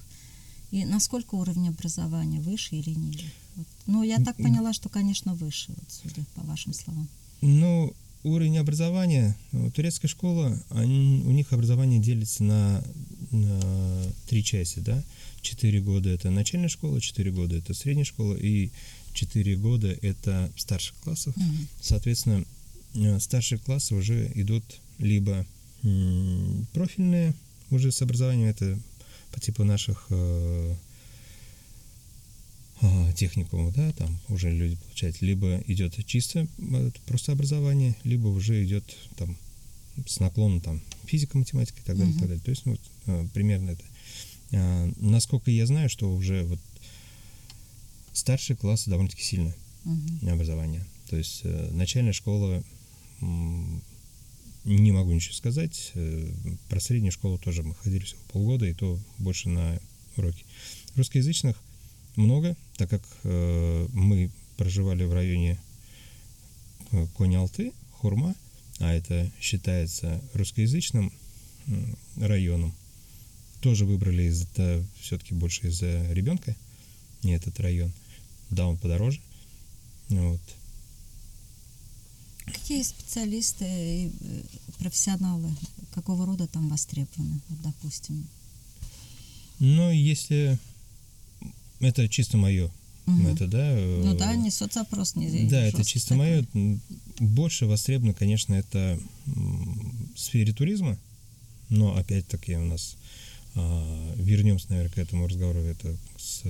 И 0.70 0.86
насколько 0.86 1.36
уровень 1.36 1.70
образования 1.70 2.40
выше 2.40 2.76
или 2.76 2.92
ниже? 2.92 3.26
Вот. 3.56 3.68
Ну, 3.88 4.04
я 4.04 4.20
так 4.20 4.38
поняла, 4.38 4.74
что, 4.74 4.90
конечно, 4.90 5.34
выше, 5.34 5.70
вот, 5.70 5.86
судя 5.90 6.24
по 6.36 6.42
вашим 6.42 6.74
словам. 6.74 7.08
Ну, 7.42 7.94
уровень 8.24 8.58
образования, 8.58 9.36
ну, 9.52 9.72
турецкая 9.72 10.10
школа, 10.10 10.62
они, 10.70 11.24
у 11.26 11.32
них 11.32 11.54
образование 11.54 12.00
делится 12.00 12.44
на, 12.44 12.84
на 13.32 14.04
три 14.28 14.44
части, 14.44 14.80
да. 14.80 15.04
Четыре 15.42 15.80
года 15.80 16.10
это 16.10 16.30
начальная 16.30 16.70
школа, 16.70 17.00
четыре 17.00 17.32
года 17.32 17.56
это 17.56 17.74
средняя 17.74 18.06
школа 18.06 18.36
и 18.36 18.70
четыре 19.18 19.58
года 19.58 19.98
это 20.02 20.52
старших 20.56 20.96
классов. 20.98 21.36
Mm-hmm. 21.36 21.68
Соответственно, 21.82 22.46
э, 22.96 23.20
старшие 23.20 23.60
классы 23.60 23.96
уже 23.96 24.32
идут 24.36 24.64
либо 25.00 25.46
профильные 26.74 27.34
уже 27.70 27.92
с 27.92 28.02
образованием, 28.02 28.50
это 28.50 28.80
по 29.32 29.40
типу 29.40 29.64
наших 29.64 30.08
э, 30.10 30.76
а, 32.82 33.14
техникумов, 33.14 33.74
да, 33.74 33.92
там 33.94 34.20
уже 34.30 34.52
люди 34.52 34.76
получают, 34.76 35.22
либо 35.22 35.64
идет 35.68 35.94
чисто 36.06 36.48
э, 36.58 36.92
просто 37.06 37.32
образование, 37.32 37.96
либо 38.04 38.28
уже 38.28 38.64
идет 38.64 38.84
там 39.16 39.36
с 40.06 40.20
наклоном 40.20 40.62
там 40.62 40.82
физика, 41.06 41.38
математика 41.38 41.80
и 41.80 41.84
так 41.84 41.98
далее, 41.98 42.14
uh-huh. 42.14 42.18
и 42.18 42.20
так 42.20 42.28
далее. 42.30 42.44
То 42.44 42.52
есть, 42.52 42.66
ну, 42.66 42.78
э, 43.08 43.28
примерно 43.34 43.72
это. 43.72 43.84
А, 44.54 44.92
насколько 44.98 45.52
я 45.52 45.66
знаю, 45.66 45.90
что 45.90 46.14
уже 46.14 46.44
вот 46.44 46.60
старшие 48.18 48.58
классы 48.58 48.90
довольно-таки 48.90 49.24
сильное 49.24 49.56
uh-huh. 49.86 50.32
образование. 50.32 50.86
То 51.10 51.18
есть 51.18 51.42
э, 51.44 51.70
начальная 51.72 52.14
школа 52.14 52.64
не 54.68 54.92
могу 54.92 55.14
ничего 55.14 55.34
сказать. 55.34 55.94
Про 56.70 56.80
среднюю 56.80 57.12
школу 57.12 57.38
тоже 57.38 57.64
мы 57.64 57.74
ходили 57.76 58.04
всего 58.04 58.20
полгода, 58.32 58.66
и 58.66 58.74
то 58.74 59.00
больше 59.18 59.50
на 59.50 59.80
уроки. 60.18 60.46
Русскоязычных 60.96 61.58
много, 62.16 62.58
так 62.76 62.90
как 62.90 63.04
э, 63.24 63.88
мы 63.94 64.30
проживали 64.58 65.04
в 65.04 65.14
районе 65.14 65.60
э, 66.92 67.08
Конь-Алты, 67.16 67.74
Хурма, 67.92 68.36
а 68.80 68.94
это 68.94 69.32
считается 69.40 70.22
русскоязычным 70.34 71.14
э, 71.68 71.94
районом. 72.18 72.74
Тоже 73.62 73.86
выбрали 73.86 74.24
из-за 74.24 74.84
все-таки 75.00 75.34
больше 75.34 75.68
из-за 75.68 76.12
ребенка, 76.12 76.56
не 77.24 77.34
этот 77.34 77.60
район. 77.60 77.94
Да, 78.50 78.68
он 78.68 78.78
подороже. 78.78 79.20
Вот. 80.10 80.40
Какие 82.46 82.82
специалисты 82.84 83.66
и 83.66 84.12
э, 84.22 84.42
профессионалы 84.80 85.50
какого 85.94 86.26
рода 86.26 86.48
там 86.48 86.70
востребованы, 86.70 87.42
вот, 87.50 87.62
допустим? 87.62 88.28
Ну, 89.60 89.92
если 89.92 90.58
это 91.80 92.08
чисто 92.08 92.38
мое. 92.38 92.72
Угу. 93.08 93.28
Это, 93.28 93.48
да. 93.48 93.76
Ну 93.76 94.18
да, 94.18 94.36
не 94.36 94.52
соцопрос, 94.52 95.16
не 95.16 95.48
Да, 95.48 95.62
это 95.62 95.84
чисто 95.84 96.16
мое. 96.16 96.46
Больше 97.20 97.66
востребовано, 97.66 98.14
конечно, 98.14 98.54
это 98.54 99.00
в 99.26 100.20
сфере 100.20 100.54
туризма, 100.54 100.98
но 101.70 101.96
опять-таки 101.96 102.56
у 102.56 102.66
нас 102.66 102.98
а, 103.56 104.14
вернемся, 104.18 104.68
наверное, 104.70 104.92
к 104.92 104.98
этому 104.98 105.28
разговору. 105.28 105.60
Это 105.60 105.96
с, 106.18 106.44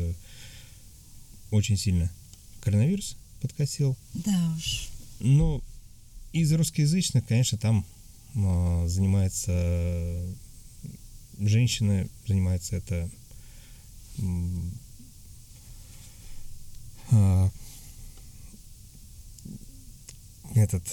очень 1.52 1.78
сильно 1.78 2.10
коронавирус 2.62 3.16
подкосил. 3.42 3.96
Да 4.14 4.54
уж. 4.58 4.90
Но 5.20 5.62
из 6.34 6.52
русскоязычных, 6.54 7.26
конечно, 7.26 7.58
там 7.58 7.86
а, 8.36 8.86
занимается 8.88 10.24
женщины, 11.40 12.10
занимается 12.28 12.76
это 12.78 13.10
а, 17.12 17.50
этот 20.56 20.84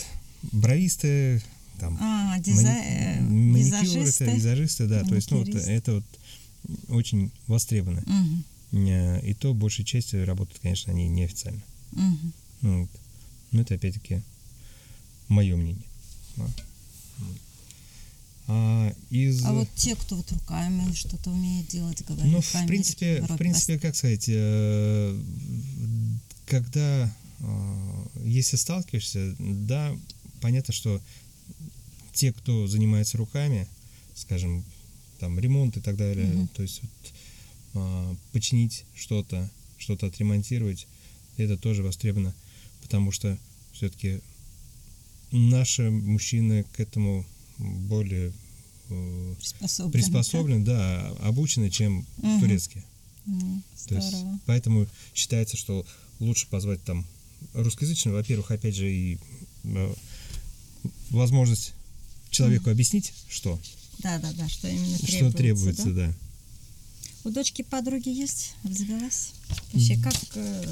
бровисты, 0.52 1.42
там, 1.80 1.98
А, 2.00 2.38
дизай... 2.38 2.64
мани- 2.64 2.86
э, 2.86 3.20
маникюры, 3.20 4.34
визажисты. 4.34 4.86
да, 4.86 5.02
то 5.04 5.14
есть, 5.14 5.30
ну, 5.30 5.38
вот 5.38 5.48
это 5.48 5.94
вот 5.94 6.04
очень 6.88 7.30
востребовано. 7.46 8.00
Э, 8.06 8.42
И 8.74 9.34
то 9.34 9.54
большей 9.54 9.84
частью 9.84 10.26
работают, 10.26 10.60
конечно, 10.60 10.92
они 10.92 11.08
неофициально. 11.08 11.62
Ну, 12.62 12.80
вот. 12.82 12.90
Но 13.52 13.60
это 13.60 13.74
опять-таки 13.74 14.22
мое 15.28 15.56
мнение. 15.56 15.84
А 18.46 18.92
из... 19.08 19.42
А 19.44 19.52
вот 19.52 19.68
те, 19.74 19.96
кто 19.96 20.16
вот 20.16 20.30
руками 20.32 20.92
что-то 20.92 21.30
умеет 21.30 21.66
делать, 21.68 22.04
говорят, 22.04 22.26
Ну, 22.26 22.40
в 22.42 22.66
принципе, 22.66 23.22
в 23.22 23.36
принципе, 23.38 23.78
как 23.78 23.96
сказать, 23.96 24.26
э, 24.28 25.18
когда, 26.44 27.16
э, 27.40 28.06
если 28.24 28.56
сталкиваешься, 28.56 29.34
да, 29.38 29.96
понятно, 30.42 30.74
что 30.74 31.00
те, 32.12 32.34
кто 32.34 32.66
занимается 32.66 33.16
руками, 33.16 33.66
скажем, 34.14 34.62
там 35.20 35.38
ремонт 35.40 35.78
и 35.78 35.80
так 35.80 35.96
далее, 35.96 36.26
Мгм. 36.26 36.48
то 36.48 36.62
есть 36.62 36.82
вот, 36.82 36.90
э, 37.74 38.14
починить 38.32 38.84
что-то, 38.94 39.50
что-то 39.78 40.06
отремонтировать, 40.06 40.86
это 41.36 41.56
тоже 41.56 41.82
востребовано, 41.82 42.34
потому 42.82 43.12
что 43.12 43.38
все-таки 43.72 44.20
наши 45.32 45.90
мужчины 45.90 46.64
к 46.76 46.80
этому 46.80 47.26
более 47.58 48.32
э, 48.90 49.34
приспособлены. 49.38 49.92
приспособлены, 49.92 50.64
да, 50.64 51.08
обучены, 51.20 51.70
чем 51.70 52.06
Мгм. 52.18 52.40
турецкие. 52.40 52.84
Мгм, 53.26 53.62
То 53.88 53.94
есть, 53.96 54.14
поэтому 54.46 54.86
считается, 55.14 55.56
что 55.56 55.86
лучше 56.20 56.46
позвать 56.48 56.82
там 56.84 57.06
русскоязычного, 57.54 58.16
во-первых, 58.16 58.50
опять 58.50 58.76
же, 58.76 58.92
и 58.92 59.18
э, 59.64 59.94
возможность 61.10 61.72
человеку 62.30 62.70
объяснить, 62.70 63.12
что, 63.28 63.58
Да, 64.00 64.18
да, 64.18 64.32
да, 64.32 64.48
что 64.48 64.68
именно 64.68 64.98
требуется. 64.98 65.16
что 65.16 65.32
требуется, 65.32 65.90
да? 65.92 66.06
да. 66.08 66.14
У 67.24 67.30
дочки 67.30 67.62
подруги 67.62 68.08
есть? 68.10 68.54
Развелась? 68.64 69.32
Вообще, 69.72 69.96
как 69.96 70.14
э, 70.34 70.64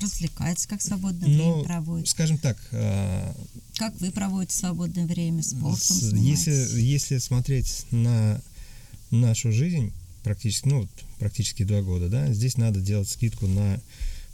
развлекается, 0.00 0.68
как 0.68 0.80
свободное 0.80 1.28
время 1.28 1.44
Ну, 1.56 1.64
проводит? 1.64 2.08
скажем 2.08 2.38
так, 2.38 2.56
э, 2.70 3.32
Как 3.76 3.98
вы 4.00 4.10
проводите 4.12 4.56
свободное 4.56 5.06
время? 5.06 5.42
Спортом 5.42 5.76
с- 5.80 6.12
если, 6.12 6.80
если 6.80 7.18
смотреть 7.18 7.84
на 7.90 8.40
нашу 9.10 9.50
жизнь, 9.52 9.92
практически, 10.22 10.68
ну, 10.68 10.88
практически 11.18 11.64
два 11.64 11.82
года, 11.82 12.08
да, 12.08 12.32
здесь 12.32 12.56
надо 12.56 12.80
делать 12.80 13.08
скидку 13.08 13.46
на 13.48 13.80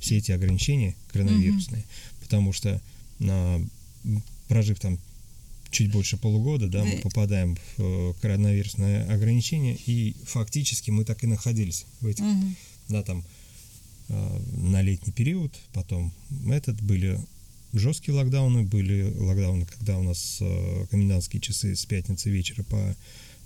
все 0.00 0.18
эти 0.18 0.32
ограничения 0.32 0.94
коронавирусные, 1.12 1.84
потому 2.20 2.52
что 2.52 2.80
на, 3.18 3.58
прожив 4.48 4.80
там 4.80 4.98
чуть 5.72 5.90
больше 5.90 6.16
полугода, 6.16 6.68
да, 6.68 6.84
мы 6.84 6.98
попадаем 6.98 7.56
в 7.56 7.82
э, 7.82 8.14
коронавирусное 8.20 9.10
ограничение, 9.12 9.76
и 9.86 10.14
фактически 10.24 10.90
мы 10.90 11.04
так 11.04 11.24
и 11.24 11.26
находились 11.26 11.86
в 12.00 12.06
этих, 12.06 12.22
Мгм. 12.24 12.56
да, 12.88 13.02
там 13.02 13.24
э, 14.08 14.40
на 14.58 14.82
летний 14.82 15.12
период, 15.12 15.58
потом 15.72 16.12
этот 16.48 16.80
были 16.82 17.18
жесткие 17.72 18.14
локдауны, 18.14 18.62
были 18.64 19.12
локдауны, 19.18 19.66
когда 19.66 19.98
у 19.98 20.02
нас 20.02 20.38
э, 20.40 20.86
комендантские 20.90 21.40
часы 21.40 21.74
с 21.74 21.86
пятницы 21.86 22.28
вечера 22.30 22.62
по 22.64 22.94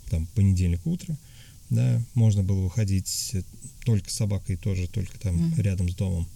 там, 0.09 0.25
понедельник 0.35 0.85
утро, 0.85 1.17
да, 1.69 2.01
можно 2.13 2.43
было 2.43 2.61
выходить 2.61 3.35
только 3.85 4.09
с 4.09 4.13
собакой, 4.15 4.57
тоже 4.57 4.87
только 4.87 5.17
там 5.19 5.35
Мгм. 5.35 5.61
рядом 5.61 5.89
с 5.89 5.95
домом. 5.95 6.27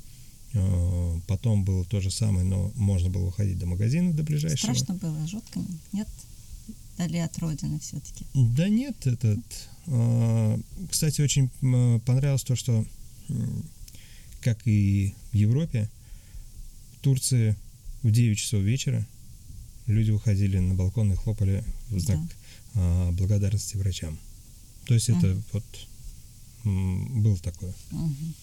Э, 0.53 1.19
Потом 1.27 1.63
было 1.63 1.85
то 1.85 2.01
же 2.01 2.11
самое, 2.11 2.45
но 2.45 2.71
можно 2.75 3.09
было 3.09 3.25
выходить 3.25 3.57
до 3.57 3.65
магазина, 3.65 4.13
до 4.13 4.23
ближайшего. 4.23 4.73
Страшно 4.73 4.95
было, 4.95 5.27
жутко? 5.27 5.61
Нет? 5.93 6.07
Дали 6.97 7.17
от 7.17 7.37
родины 7.39 7.79
все-таки. 7.79 8.25
Да 8.33 8.67
нет, 8.69 9.07
этот. 9.07 9.39
а, 9.87 10.59
Кстати, 10.89 11.21
очень 11.21 11.49
понравилось 12.05 12.43
то, 12.43 12.55
что, 12.55 12.85
как 14.41 14.67
и 14.67 15.15
в 15.31 15.35
Европе, 15.35 15.89
в 16.97 17.01
Турции 17.01 17.55
в 18.03 18.11
9 18.11 18.37
часов 18.37 18.61
вечера 18.61 19.05
люди 19.87 20.11
выходили 20.11 20.59
на 20.59 20.75
балкон 20.75 21.11
и 21.13 21.15
хлопали 21.15 21.63
в 21.89 21.99
знак 21.99 22.19
а, 22.75 23.11
благодарности 23.13 23.77
врачам. 23.77 24.17
То 24.85 24.93
есть 24.93 25.09
это 25.09 25.27
Мгм. 25.27 25.43
вот 25.53 25.63
было 27.23 27.37
такое. 27.37 27.73
Мгм. 27.91 28.33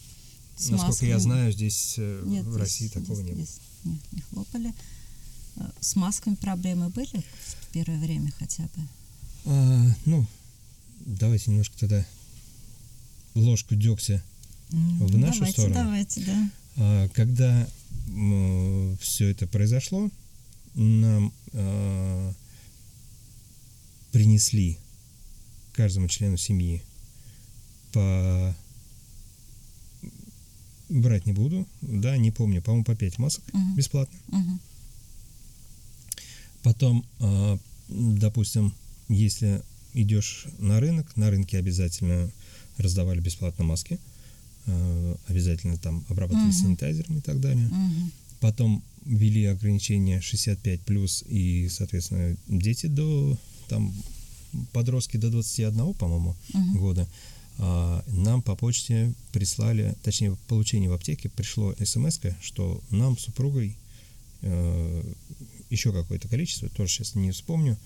С 0.59 0.71
Насколько 0.71 1.07
я 1.07 1.15
масками. 1.15 1.19
знаю, 1.33 1.53
здесь 1.53 1.95
э, 1.99 2.23
Нет, 2.27 2.45
в 2.45 2.49
здесь- 2.51 2.61
России 2.61 2.89
такого 2.89 3.15
здесь- 3.15 3.27
не 3.27 3.33
было. 3.33 3.43
здесь 3.45 3.61
Нет, 3.85 4.01
не 4.13 4.21
хлопали. 4.23 4.75
Э, 5.57 5.71
С 5.81 5.95
масками 5.97 6.35
проблемы 6.35 6.89
были 6.91 7.25
в 7.61 7.67
первое 7.73 7.99
время 8.01 8.33
хотя 8.39 8.65
бы? 8.65 8.89
А, 9.45 9.95
ну, 10.05 10.27
давайте 11.07 11.51
немножко 11.53 11.79
тогда 11.79 12.05
ложку 13.35 13.77
дегтя 13.77 14.23
В 14.71 15.17
нашу 15.17 15.39
давайте, 15.39 15.53
сторону? 15.53 15.75
Давайте, 15.75 16.25
да. 16.25 16.51
А, 16.77 17.09
Когда 17.11 17.69
все 19.01 19.29
это 19.31 19.47
произошло, 19.47 20.11
нам 20.75 21.33
а, 21.53 22.35
принесли 24.13 24.79
каждому 25.73 26.09
члену 26.09 26.37
семьи 26.37 26.83
по 27.93 28.55
брать 30.89 31.27
не 31.27 31.33
буду, 31.33 31.67
да, 31.81 32.17
не 32.17 32.31
помню, 32.31 32.63
по-моему, 32.63 32.85
по 32.85 32.95
5 32.95 33.19
масок 33.19 33.45
Мгм. 33.53 33.75
бесплатно. 33.75 34.19
Мгм. 34.29 34.61
Потом, 36.63 37.05
а, 37.21 37.59
допустим, 37.89 38.75
если 39.09 39.63
идешь 39.95 40.47
на 40.59 40.81
рынок, 40.81 41.17
на 41.17 41.31
рынке 41.31 41.59
обязательно 41.59 42.31
раздавали 42.77 43.21
бесплатно 43.21 43.65
маски, 43.65 43.99
а, 44.67 45.17
обязательно 45.29 45.77
там 45.77 46.05
обрабатывали 46.09 46.49
Мгм. 46.51 46.53
санитайзером 46.53 47.19
и 47.19 47.21
так 47.21 47.41
далее. 47.41 47.67
Мгм. 47.69 48.13
Потом 48.41 48.83
ввели 49.05 49.47
ограничения 49.47 50.21
65 50.21 50.81
плюс 50.83 51.25
и, 51.29 51.69
соответственно, 51.71 52.37
дети 52.49 52.87
до 52.87 53.39
там 53.69 53.95
подростки 54.73 55.17
до 55.17 55.31
21, 55.31 55.95
по-моему, 55.95 56.37
Мгм. 56.53 56.79
года. 56.79 57.09
А, 57.59 58.05
нам 58.07 58.41
по 58.41 58.55
почте 58.55 59.13
прислали, 59.33 59.97
точнее, 60.03 60.31
в 60.31 60.39
получении 60.41 60.87
в 60.89 60.93
аптеке 60.93 61.29
пришло 61.29 61.75
смс 61.85 62.21
что 62.41 62.81
нам 62.91 63.19
с 63.19 63.23
супругой 63.23 63.77
э, 64.43 65.15
еще 65.69 65.93
какое-то 65.93 66.29
количество, 66.29 66.69
тоже 66.69 66.93
сейчас 66.93 67.15
не 67.17 67.33
вспомню, 67.33 67.77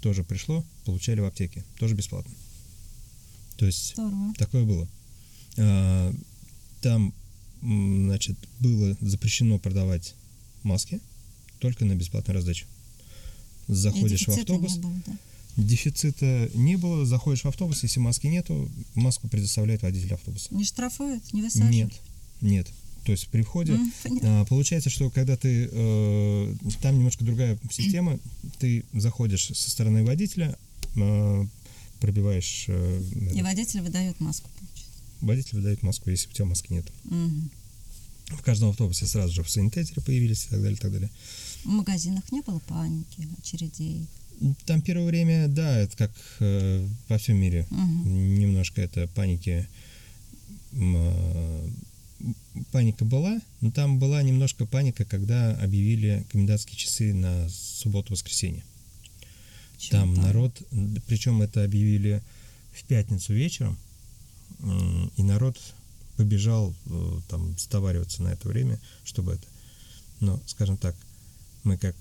тоже 0.00 0.24
пришло, 0.24 0.64
получали 0.84 1.20
в 1.20 1.24
аптеке, 1.24 1.64
тоже 1.78 1.94
бесплатно. 1.94 2.32
То 3.56 3.66
есть 3.66 3.92
Здорово. 3.92 4.34
Такое 4.36 4.64
было. 4.64 4.88
А, 5.56 6.12
Там, 6.80 7.14
значит, 7.62 8.36
было 8.58 8.96
запрещено 9.00 9.58
продавать 9.60 10.14
маски 10.64 11.00
только 11.60 11.84
на 11.84 11.94
бесплатную 11.94 12.34
раздачу. 12.34 12.66
Заходишь 13.68 14.26
в 14.26 14.30
автобус, 14.30 14.78
было, 14.78 15.00
да? 15.06 15.16
Дефицита 15.56 16.50
не 16.54 16.76
было, 16.76 17.04
заходишь 17.06 17.42
в 17.44 17.46
автобус, 17.48 17.82
если 17.82 18.00
маски 18.00 18.26
нету, 18.26 18.70
маску 18.94 19.28
предоставляет 19.28 19.82
водитель 19.82 20.14
автобуса. 20.14 20.48
Не 20.54 20.64
штрафуют, 20.64 21.32
не 21.32 21.42
высаживают? 21.42 21.74
Нет, 21.74 21.92
нет. 22.40 22.68
То 23.04 23.12
есть 23.12 23.28
при 23.28 23.42
входе 23.42 23.76
понятно. 24.02 24.42
а, 24.42 24.44
получается, 24.44 24.88
что 24.88 25.10
когда 25.10 25.36
ты 25.36 25.68
э, 25.70 26.54
там 26.80 26.96
немножко 26.96 27.24
другая 27.24 27.58
система, 27.70 28.18
ты 28.60 28.84
заходишь 28.92 29.46
со 29.46 29.70
стороны 29.70 30.04
водителя, 30.04 30.56
э, 30.96 31.46
пробиваешь, 32.00 32.66
э, 32.68 33.02
И 33.34 33.42
водитель 33.42 33.80
выдает 33.80 34.20
маску, 34.20 34.48
получается. 34.58 34.92
водитель 35.20 35.56
выдает 35.56 35.82
маску, 35.82 36.10
если 36.10 36.28
у 36.28 36.32
тебя 36.32 36.44
маски 36.44 36.72
нет. 36.72 36.86
Мгм. 37.04 37.50
В 38.28 38.42
каждом 38.42 38.70
автобусе 38.70 39.06
сразу 39.06 39.34
же 39.34 39.42
в 39.42 39.50
санитайзеры 39.50 40.00
появились 40.00 40.44
и 40.46 40.48
так 40.50 40.62
далее, 40.62 40.76
и 40.76 40.80
так 40.80 40.92
далее. 40.92 41.10
В 41.64 41.68
магазинах 41.68 42.30
не 42.32 42.40
было 42.40 42.60
паники, 42.60 43.28
очередей. 43.38 44.06
Там 44.66 44.82
первое 44.82 45.06
время, 45.06 45.48
да, 45.48 45.78
это 45.78 45.96
как 45.96 46.10
э, 46.40 46.86
во 47.08 47.18
всем 47.18 47.36
мире. 47.36 47.66
Мгм. 47.70 48.38
Немножко 48.38 48.80
это 48.82 49.06
паники. 49.08 49.66
э, 50.72 51.68
Паника 52.70 53.04
была, 53.04 53.40
но 53.60 53.72
там 53.72 53.98
была 53.98 54.22
немножко 54.22 54.64
паника, 54.64 55.04
когда 55.04 55.56
объявили 55.56 56.24
комендантские 56.30 56.76
часы 56.76 57.12
на 57.12 57.48
субботу-воскресенье. 57.48 58.62
Там 59.90 60.14
народ, 60.14 60.62
причем 61.08 61.42
это 61.42 61.64
объявили 61.64 62.22
в 62.72 62.84
пятницу 62.84 63.32
вечером, 63.34 63.76
м, 64.60 65.10
и 65.16 65.22
народ 65.24 65.58
побежал 66.16 66.72
э, 66.86 67.20
там 67.28 67.58
стовариваться 67.58 68.22
на 68.22 68.28
это 68.28 68.46
время, 68.48 68.78
чтобы 69.02 69.32
это. 69.32 69.46
Но, 70.20 70.40
скажем 70.46 70.76
так, 70.76 70.94
мы 71.64 71.76
как 71.76 71.96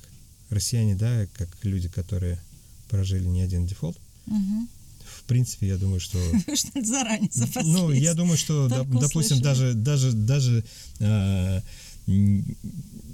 россияне, 0.51 0.95
да, 0.95 1.25
как 1.33 1.49
люди, 1.63 1.89
которые 1.89 2.39
прожили 2.89 3.25
не 3.27 3.41
один 3.41 3.65
дефолт, 3.65 3.97
Мгм. 4.27 4.69
в 5.17 5.23
принципе, 5.23 5.67
я 5.67 5.77
думаю, 5.77 5.99
что 5.99 6.19
заранее 6.83 7.29
запаслись? 7.33 7.65
ну, 7.73 7.91
я 7.91 8.13
думаю, 8.13 8.37
что, 8.37 8.67
допустим, 8.67 9.41
даже, 9.41 9.73
даже, 9.73 10.11
даже 10.11 10.63
а, 10.99 11.63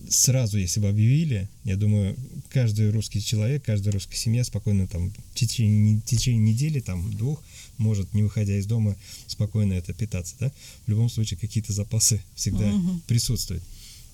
сразу, 0.10 0.58
если 0.58 0.80
бы 0.80 0.88
объявили, 0.90 1.50
я 1.64 1.76
думаю, 1.76 2.16
каждый 2.50 2.90
русский 2.92 3.22
человек, 3.22 3.64
каждая 3.66 3.94
русская 3.94 4.16
семья 4.16 4.44
спокойно 4.44 4.88
там 4.88 5.12
в 5.12 5.36
течение, 5.36 5.98
в 6.00 6.06
течение 6.06 6.54
недели, 6.54 6.80
там 6.80 7.12
двух, 7.14 7.44
может, 7.78 8.14
не 8.14 8.24
выходя 8.24 8.58
из 8.58 8.66
дома, 8.66 8.96
спокойно 9.28 9.74
это 9.74 9.94
питаться, 9.94 10.36
да. 10.40 10.52
В 10.86 10.90
любом 10.90 11.10
случае 11.10 11.38
какие-то 11.40 11.74
запасы 11.74 12.24
всегда 12.36 12.66
Мгм. 12.66 13.02
присутствуют. 13.08 13.64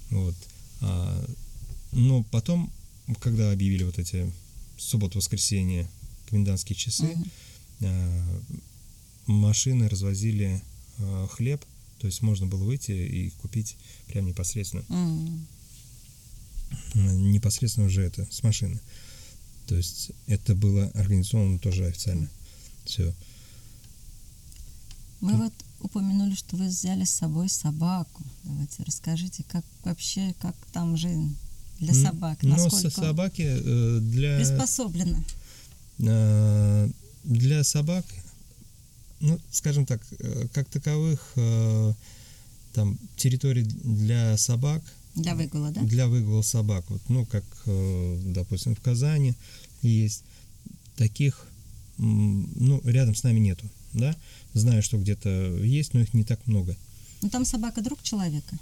Вот. 0.09 0.35
А, 0.81 1.25
но 1.91 2.23
потом, 2.23 2.71
когда 3.19 3.51
объявили 3.51 3.83
вот 3.83 3.99
эти 3.99 4.31
субботу-воскресенье 4.77 5.89
комендантские 6.29 6.75
часы, 6.75 7.17
а, 7.81 8.41
машины 9.27 9.89
развозили 9.89 10.61
а, 10.99 11.27
хлеб, 11.27 11.63
то 11.99 12.07
есть 12.07 12.21
можно 12.21 12.45
было 12.47 12.63
выйти 12.63 12.91
и 12.91 13.29
купить 13.41 13.77
прям 14.07 14.25
непосредственно 14.25 14.83
М. 14.89 15.47
непосредственно 17.31 17.87
уже 17.87 18.01
это 18.01 18.27
с 18.31 18.43
машины. 18.43 18.79
То 19.67 19.75
есть 19.75 20.11
это 20.27 20.55
было 20.55 20.87
организовано 20.89 21.59
тоже 21.59 21.85
официально. 21.85 22.29
Все. 22.85 23.13
Мы 25.21 25.37
вот 25.37 25.53
упомянули, 25.79 26.35
что 26.35 26.57
вы 26.57 26.67
взяли 26.67 27.05
с 27.05 27.11
собой 27.11 27.47
собаку. 27.47 28.23
Давайте 28.43 28.83
расскажите, 28.83 29.43
как 29.47 29.63
вообще, 29.85 30.35
как 30.41 30.55
там 30.73 30.97
жизнь 30.97 31.37
для 31.79 31.93
собак, 31.93 32.41
Но 32.43 32.49
насколько 32.49 32.89
со 32.89 33.01
собаки 33.01 33.41
э, 33.41 33.99
для 33.99 34.37
приспособлена. 34.37 35.23
э, 35.99 36.89
для 37.23 37.63
собак, 37.63 38.05
ну, 39.19 39.39
скажем 39.51 39.85
так, 39.85 40.01
э, 40.19 40.47
как 40.53 40.67
таковых 40.69 41.33
там 42.73 42.97
территорий 43.17 43.63
для 43.63 44.35
собак 44.37 44.81
Для 45.15 45.35
выгула, 45.35 45.69
да? 45.71 45.81
для 45.81 46.07
выгула 46.07 46.41
собак, 46.41 46.83
вот, 46.89 47.01
ну, 47.07 47.25
как, 47.25 47.43
допустим, 48.25 48.75
в 48.75 48.81
Казани 48.81 49.35
есть 49.83 50.23
таких, 50.95 51.45
ну, 51.97 52.81
рядом 52.83 53.13
с 53.13 53.21
нами 53.23 53.39
нету, 53.39 53.69
да, 53.93 54.15
знаю, 54.53 54.81
что 54.81 54.97
где-то 54.97 55.29
есть, 55.29 55.93
но 55.93 55.99
их 55.99 56.15
не 56.15 56.23
так 56.23 56.45
много. 56.47 56.75
Ну 57.21 57.29
там 57.29 57.45
собака 57.45 57.81
друг 57.81 58.01
человека. 58.03 58.57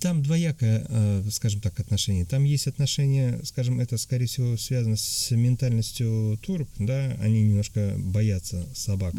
Там 0.00 0.22
двоякое, 0.22 0.86
э, 0.88 1.24
скажем 1.30 1.60
так, 1.60 1.78
отношение. 1.80 2.24
Там 2.24 2.44
есть 2.44 2.66
отношение, 2.66 3.40
скажем, 3.44 3.80
это, 3.80 3.96
скорее 3.96 4.26
всего, 4.26 4.56
связано 4.56 4.96
с 4.96 5.30
ментальностью 5.30 6.38
турок, 6.42 6.68
да, 6.78 7.16
они 7.20 7.42
немножко 7.42 7.94
боятся 7.98 8.66
собак. 8.74 9.14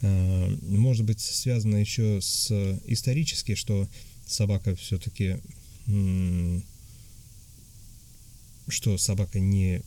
Э, 0.00 0.56
Может 0.62 1.04
быть, 1.04 1.20
связано 1.20 1.76
еще 1.76 2.20
с 2.22 2.50
исторически, 2.86 3.54
что 3.54 3.88
собака 4.26 4.74
все-таки, 4.76 5.36
что 8.68 8.96
собака 8.98 9.40
не, 9.40 9.82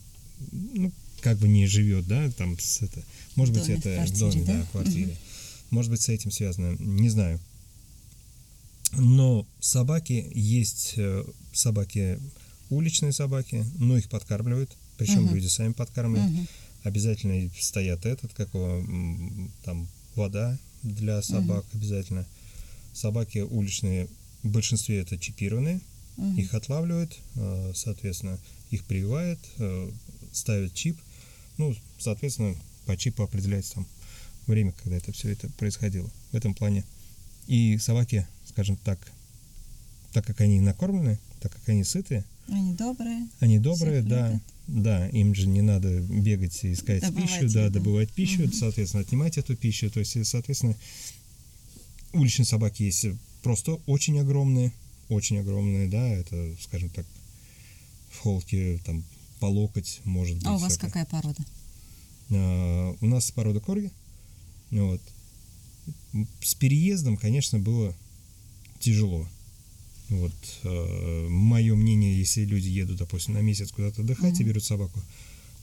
ну, 0.52 0.92
как 1.20 1.38
бы 1.38 1.48
не 1.48 1.66
живет, 1.66 2.06
да, 2.06 2.30
там 2.30 2.58
с 2.58 2.82
это, 2.82 3.02
может 3.34 3.54
быть, 3.54 3.64
доме, 3.64 3.76
в 3.76 3.78
это 3.80 3.90
в 3.90 3.94
квартире, 3.94 4.18
доме, 4.18 4.44
да, 4.44 4.52
да? 4.54 4.64
в 4.64 4.70
квартире. 4.70 5.16
Может 5.70 5.90
быть, 5.90 6.00
с 6.00 6.08
этим 6.08 6.30
связано, 6.30 6.76
не 6.78 7.08
знаю. 7.08 7.40
Но 8.92 9.46
собаки 9.60 10.30
есть 10.34 10.94
э, 10.96 11.24
собаки 11.52 12.18
уличные 12.70 13.12
собаки, 13.12 13.64
но 13.78 13.96
их 13.96 14.08
подкармливают, 14.08 14.76
причем 14.96 15.22
Мгм. 15.24 15.34
люди 15.34 15.46
сами 15.46 15.72
подкармливают 15.72 16.30
Мгм. 16.32 16.46
обязательно 16.84 17.50
стоят 17.60 18.06
этот, 18.06 18.32
как 18.34 18.52
его, 18.54 18.84
там 19.64 19.88
вода 20.14 20.58
для 20.82 21.22
собак 21.22 21.64
обязательно. 21.72 22.26
Собаки 22.92 23.38
уличные 23.38 24.08
в 24.42 24.48
большинстве 24.48 25.00
это 25.00 25.18
чипированные, 25.18 25.80
Мгм. 26.16 26.36
их 26.38 26.54
отлавливают, 26.54 27.16
э, 27.36 27.72
соответственно, 27.74 28.38
их 28.70 28.84
прививают, 28.84 29.38
э, 29.58 29.90
ставят 30.32 30.74
чип, 30.74 30.98
ну, 31.56 31.74
соответственно, 31.98 32.54
по 32.86 32.96
чипу 32.96 33.22
определяется 33.22 33.74
там 33.74 33.86
время, 34.46 34.72
когда 34.72 34.96
это 34.96 35.12
все 35.12 35.30
это 35.30 35.48
происходило. 35.58 36.10
В 36.32 36.36
этом 36.36 36.54
плане. 36.54 36.84
И 37.46 37.78
собаки, 37.78 38.26
скажем 38.58 38.74
так, 38.74 38.98
так 40.12 40.26
как 40.26 40.40
они 40.40 40.58
накормлены, 40.58 41.20
так 41.40 41.52
как 41.52 41.68
они 41.68 41.84
сытые, 41.84 42.24
Они 42.48 42.72
добрые. 42.74 43.28
они 43.38 43.60
добрые, 43.60 44.02
да, 44.02 44.30
любят. 44.30 44.42
да, 44.66 45.08
им 45.10 45.32
же 45.32 45.46
не 45.46 45.62
надо 45.62 46.00
бегать 46.00 46.64
и 46.64 46.72
искать 46.72 47.02
Добывать 47.02 47.30
пищу, 47.38 47.54
да, 47.54 47.66
еду. 47.66 47.74
добывать 47.74 48.10
пищу, 48.12 48.42
Мгм. 48.42 48.52
соответственно, 48.52 49.02
отнимать 49.02 49.38
эту 49.38 49.54
пищу. 49.54 49.88
То 49.92 50.00
есть, 50.00 50.26
соответственно, 50.26 50.74
уличные 52.12 52.46
собаки 52.46 52.82
есть 52.82 53.06
просто 53.44 53.74
очень 53.86 54.18
огромные, 54.18 54.72
очень 55.08 55.38
огромные, 55.38 55.86
да, 55.86 56.08
это, 56.08 56.56
скажем 56.60 56.88
так, 56.88 57.06
в 58.10 58.18
холке 58.18 58.80
там 58.84 59.04
по 59.38 59.46
локоть 59.46 60.00
может 60.02 60.34
быть. 60.38 60.46
А 60.46 60.54
у 60.56 60.58
вас 60.58 60.72
всякое. 60.72 60.88
какая 60.88 61.06
порода? 61.06 61.44
А, 62.30 62.96
у 63.00 63.06
нас 63.06 63.30
порода 63.30 63.60
корги. 63.60 63.92
Вот. 64.72 65.00
С 66.42 66.56
переездом, 66.56 67.16
конечно, 67.16 67.60
было 67.60 67.94
тяжело. 68.80 69.26
Вот 70.08 70.32
мое 71.28 71.74
мнение, 71.74 72.16
если 72.18 72.44
люди 72.44 72.68
едут, 72.68 72.96
допустим, 72.98 73.34
на 73.34 73.40
месяц 73.42 73.70
куда-то 73.72 74.00
отдыхать 74.02 74.34
и 74.40 74.42
Мгм. 74.42 74.48
берут 74.48 74.64
собаку, 74.64 75.00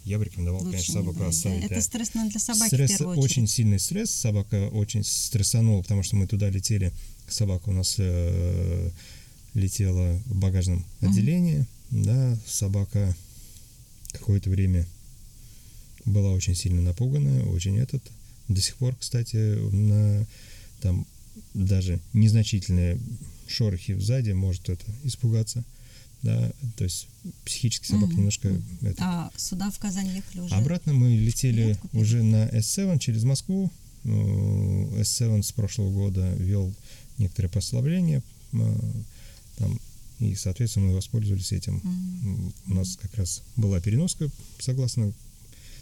я 0.03 0.19
бы 0.19 0.25
рекомендовал, 0.25 0.59
Лучше 0.61 0.71
конечно, 0.73 0.91
не 0.91 0.97
собаку 0.99 1.17
брать, 1.17 1.31
да? 1.31 1.35
оставить. 1.37 1.63
Это 1.65 1.75
да. 1.75 1.81
стресс 1.81 2.13
наверное, 2.13 2.31
для 2.31 2.39
собаки 2.39 2.67
Стресс, 2.67 2.91
в 2.91 2.97
первую 2.97 3.17
очередь. 3.17 3.31
очень 3.31 3.47
сильный 3.47 3.79
стресс. 3.79 4.11
Собака 4.11 4.69
очень 4.69 5.03
стрессанула, 5.03 5.81
потому 5.81 6.03
что 6.03 6.15
мы 6.15 6.27
туда 6.27 6.49
летели. 6.51 6.91
Собака 7.27 7.69
у 7.69 7.71
нас 7.71 7.95
э, 7.97 8.91
летела 9.55 10.21
в 10.27 10.35
багажном 10.35 10.85
Мгм. 11.01 11.09
отделении. 11.11 11.65
Да, 11.89 12.37
собака 12.45 13.15
какое-то 14.11 14.51
время 14.51 14.85
была 16.05 16.31
очень 16.33 16.53
сильно 16.53 16.81
напуганная, 16.83 17.43
очень 17.45 17.77
этот. 17.79 18.03
До 18.47 18.61
сих 18.61 18.75
пор, 18.75 18.95
кстати, 18.95 19.37
на 19.71 20.27
там 20.81 21.07
даже 21.53 21.99
незначительные 22.13 22.99
шорохи 23.47 23.97
сзади 23.99 24.31
может 24.31 24.69
это 24.69 24.85
испугаться. 25.03 25.63
Да, 26.23 26.51
то 26.75 26.83
есть 26.85 27.07
психически 27.43 27.85
собака 27.87 28.07
Мгм. 28.07 28.17
немножко 28.17 28.49
это, 28.81 28.95
А 29.03 29.31
сюда 29.37 29.69
в 29.69 29.77
Казань 29.77 30.07
ехали 30.07 30.41
уже? 30.41 30.55
Обратно 30.55 30.93
мы 30.93 31.15
летели 31.15 31.77
уже 31.93 32.23
на 32.23 32.47
S7 32.49 32.97
через 32.99 33.23
Москву. 33.23 33.71
Ну, 34.03 34.89
S7 34.97 35.43
с 35.43 35.51
прошлого 35.51 35.91
года 35.91 36.33
вел 36.35 36.73
некоторые 37.19 37.51
послабления. 37.51 38.23
Там, 39.57 39.79
и, 40.19 40.33
соответственно, 40.35 40.87
мы 40.87 40.95
воспользовались 40.95 41.51
этим. 41.51 41.79
М, 41.83 42.53
У 42.67 42.73
нас 42.73 42.97
как 43.01 43.13
раз 43.15 43.41
была 43.55 43.79
переноска 43.79 44.29
согласно 44.59 45.11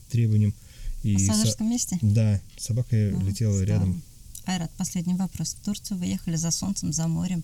требованиям. 0.09 0.53
В 1.01 1.05
И 1.05 1.17
со- 1.17 1.31
пассажирском 1.31 1.69
месте? 1.69 1.97
Да, 2.01 2.41
собака 2.57 2.95
Ну, 3.13 3.25
летела 3.27 3.53
здорово. 3.53 3.65
рядом. 3.73 4.03
Айрат, 4.45 4.71
последний 4.77 5.15
вопрос. 5.15 5.53
В 5.53 5.63
Турцию 5.63 5.97
вы 5.97 6.05
ехали 6.05 6.35
за 6.35 6.51
солнцем, 6.51 6.91
за 6.93 7.07
морем. 7.07 7.43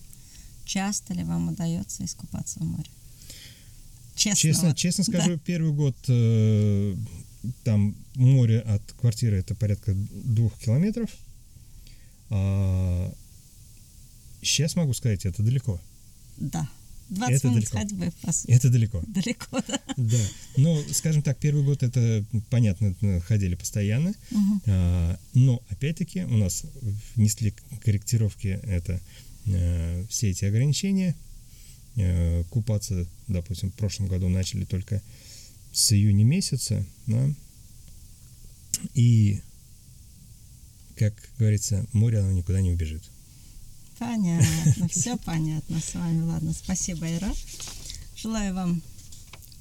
Часто 0.64 1.14
ли 1.14 1.24
вам 1.24 1.48
удается 1.48 2.04
искупаться 2.04 2.60
в 2.60 2.64
море? 2.64 2.90
Честно. 4.14 4.36
Честно, 4.36 4.74
честно 4.74 5.04
Да. 5.06 5.12
скажу, 5.12 5.38
первый 5.38 5.72
год 5.72 5.96
э, 6.08 6.94
там 7.64 7.96
море 8.14 8.60
от 8.60 8.82
квартиры 9.00 9.38
это 9.38 9.54
порядка 9.54 9.94
двух 9.94 10.56
километров. 10.58 11.10
А, 12.28 13.12
сейчас 14.42 14.76
могу 14.76 14.92
сказать, 14.94 15.24
это 15.24 15.42
далеко. 15.42 15.80
Да. 16.36 16.68
20 17.10 17.34
Это 17.34 17.48
минут 17.48 17.60
далеко. 17.60 17.78
ходьбы, 17.78 18.12
по 18.22 18.32
сути. 18.32 18.50
Это 18.50 18.70
далеко. 18.70 19.02
Далеко, 19.06 19.62
да. 19.66 19.80
Да. 19.96 20.28
Ну, 20.56 20.82
скажем 20.92 21.22
так, 21.22 21.38
первый 21.38 21.64
год 21.64 21.82
это 21.82 22.24
понятно, 22.50 22.94
э, 23.00 23.20
ходили 23.20 23.54
постоянно. 23.54 24.14
Мгм. 24.30 24.62
А, 24.66 25.18
но 25.34 25.62
опять-таки 25.68 26.22
у 26.24 26.36
нас 26.36 26.64
внесли 27.16 27.54
корректировки 27.82 28.60
это 28.62 29.00
э, 29.46 30.06
все 30.08 30.30
эти 30.30 30.44
ограничения. 30.44 31.16
Э, 31.96 32.44
купаться, 32.50 33.06
допустим, 33.26 33.70
в 33.70 33.74
прошлом 33.74 34.06
году 34.06 34.28
начали 34.28 34.64
только 34.64 35.02
с 35.72 35.92
июня 35.92 36.24
месяца, 36.24 36.84
да. 37.06 37.28
И, 38.94 39.40
как 40.96 41.14
говорится, 41.38 41.86
море 41.92 42.20
оно 42.20 42.32
никуда 42.32 42.60
не 42.60 42.70
убежит. 42.70 43.02
Понятно, 44.00 44.88
все 44.88 45.18
понятно 45.18 45.78
с 45.78 45.94
вами. 45.94 46.22
Ладно, 46.22 46.54
спасибо, 46.54 47.04
Айрат. 47.04 47.36
Желаю 48.16 48.54
вам, 48.54 48.82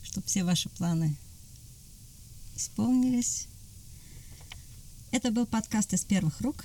чтобы 0.02 0.26
все 0.28 0.46
ваши 0.46 0.70
планы 0.70 1.18
исполнились. 2.56 3.48
Это 5.12 5.32
был 5.32 5.46
подкаст 5.46 5.94
из 5.94 6.06
первых 6.06 6.40
рук. 6.40 6.64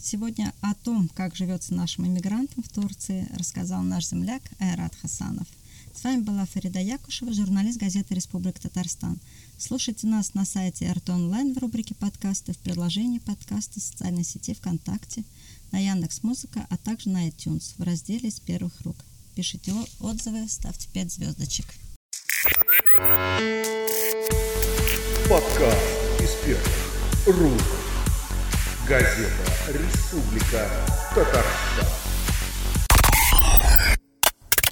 Сегодня 0.00 0.54
о 0.62 0.74
том, 0.74 1.10
как 1.10 1.36
живется 1.36 1.74
нашим 1.74 2.06
иммигрантам 2.06 2.64
в 2.64 2.70
Турции, 2.70 3.28
рассказал 3.34 3.82
наш 3.82 4.06
земляк 4.06 4.42
Айрат 4.58 4.94
Хасанов. 4.94 5.46
С 5.94 6.02
вами 6.04 6.22
была 6.22 6.46
Фарида 6.46 6.80
Якушева, 6.80 7.34
журналист 7.34 7.78
газеты 7.78 8.14
«Республика 8.14 8.62
Татарстан». 8.62 9.20
Слушайте 9.58 10.06
нас 10.06 10.32
на 10.32 10.46
сайте 10.46 10.90
РТ 10.90 11.10
Онлайн 11.10 11.52
в 11.52 11.58
рубрике 11.58 11.94
«Подкасты», 11.94 12.54
в 12.54 12.58
приложении 12.58 13.18
«Подкасты», 13.18 13.78
в 13.78 13.82
социальной 13.82 14.24
сети 14.24 14.54
ВКонтакте, 14.54 15.22
на 15.72 15.78
Яндекс 15.78 16.22
Музыка, 16.22 16.66
а 16.70 16.76
также 16.76 17.10
на 17.10 17.28
iTunes 17.28 17.74
в 17.78 17.82
разделе 17.82 18.28
«Из 18.28 18.40
первых 18.40 18.80
рук». 18.82 18.96
пишите 19.34 19.72
отзывы, 20.00 20.48
ставьте 20.48 20.88
5 20.92 21.12
звездочек. 21.12 21.66
Подкаст 25.28 26.20
из 26.20 26.30
первых 26.44 26.86
рук. 27.26 27.62
Газета 28.88 29.28
«Республика 29.68 30.68
Татарстан». 31.14 31.99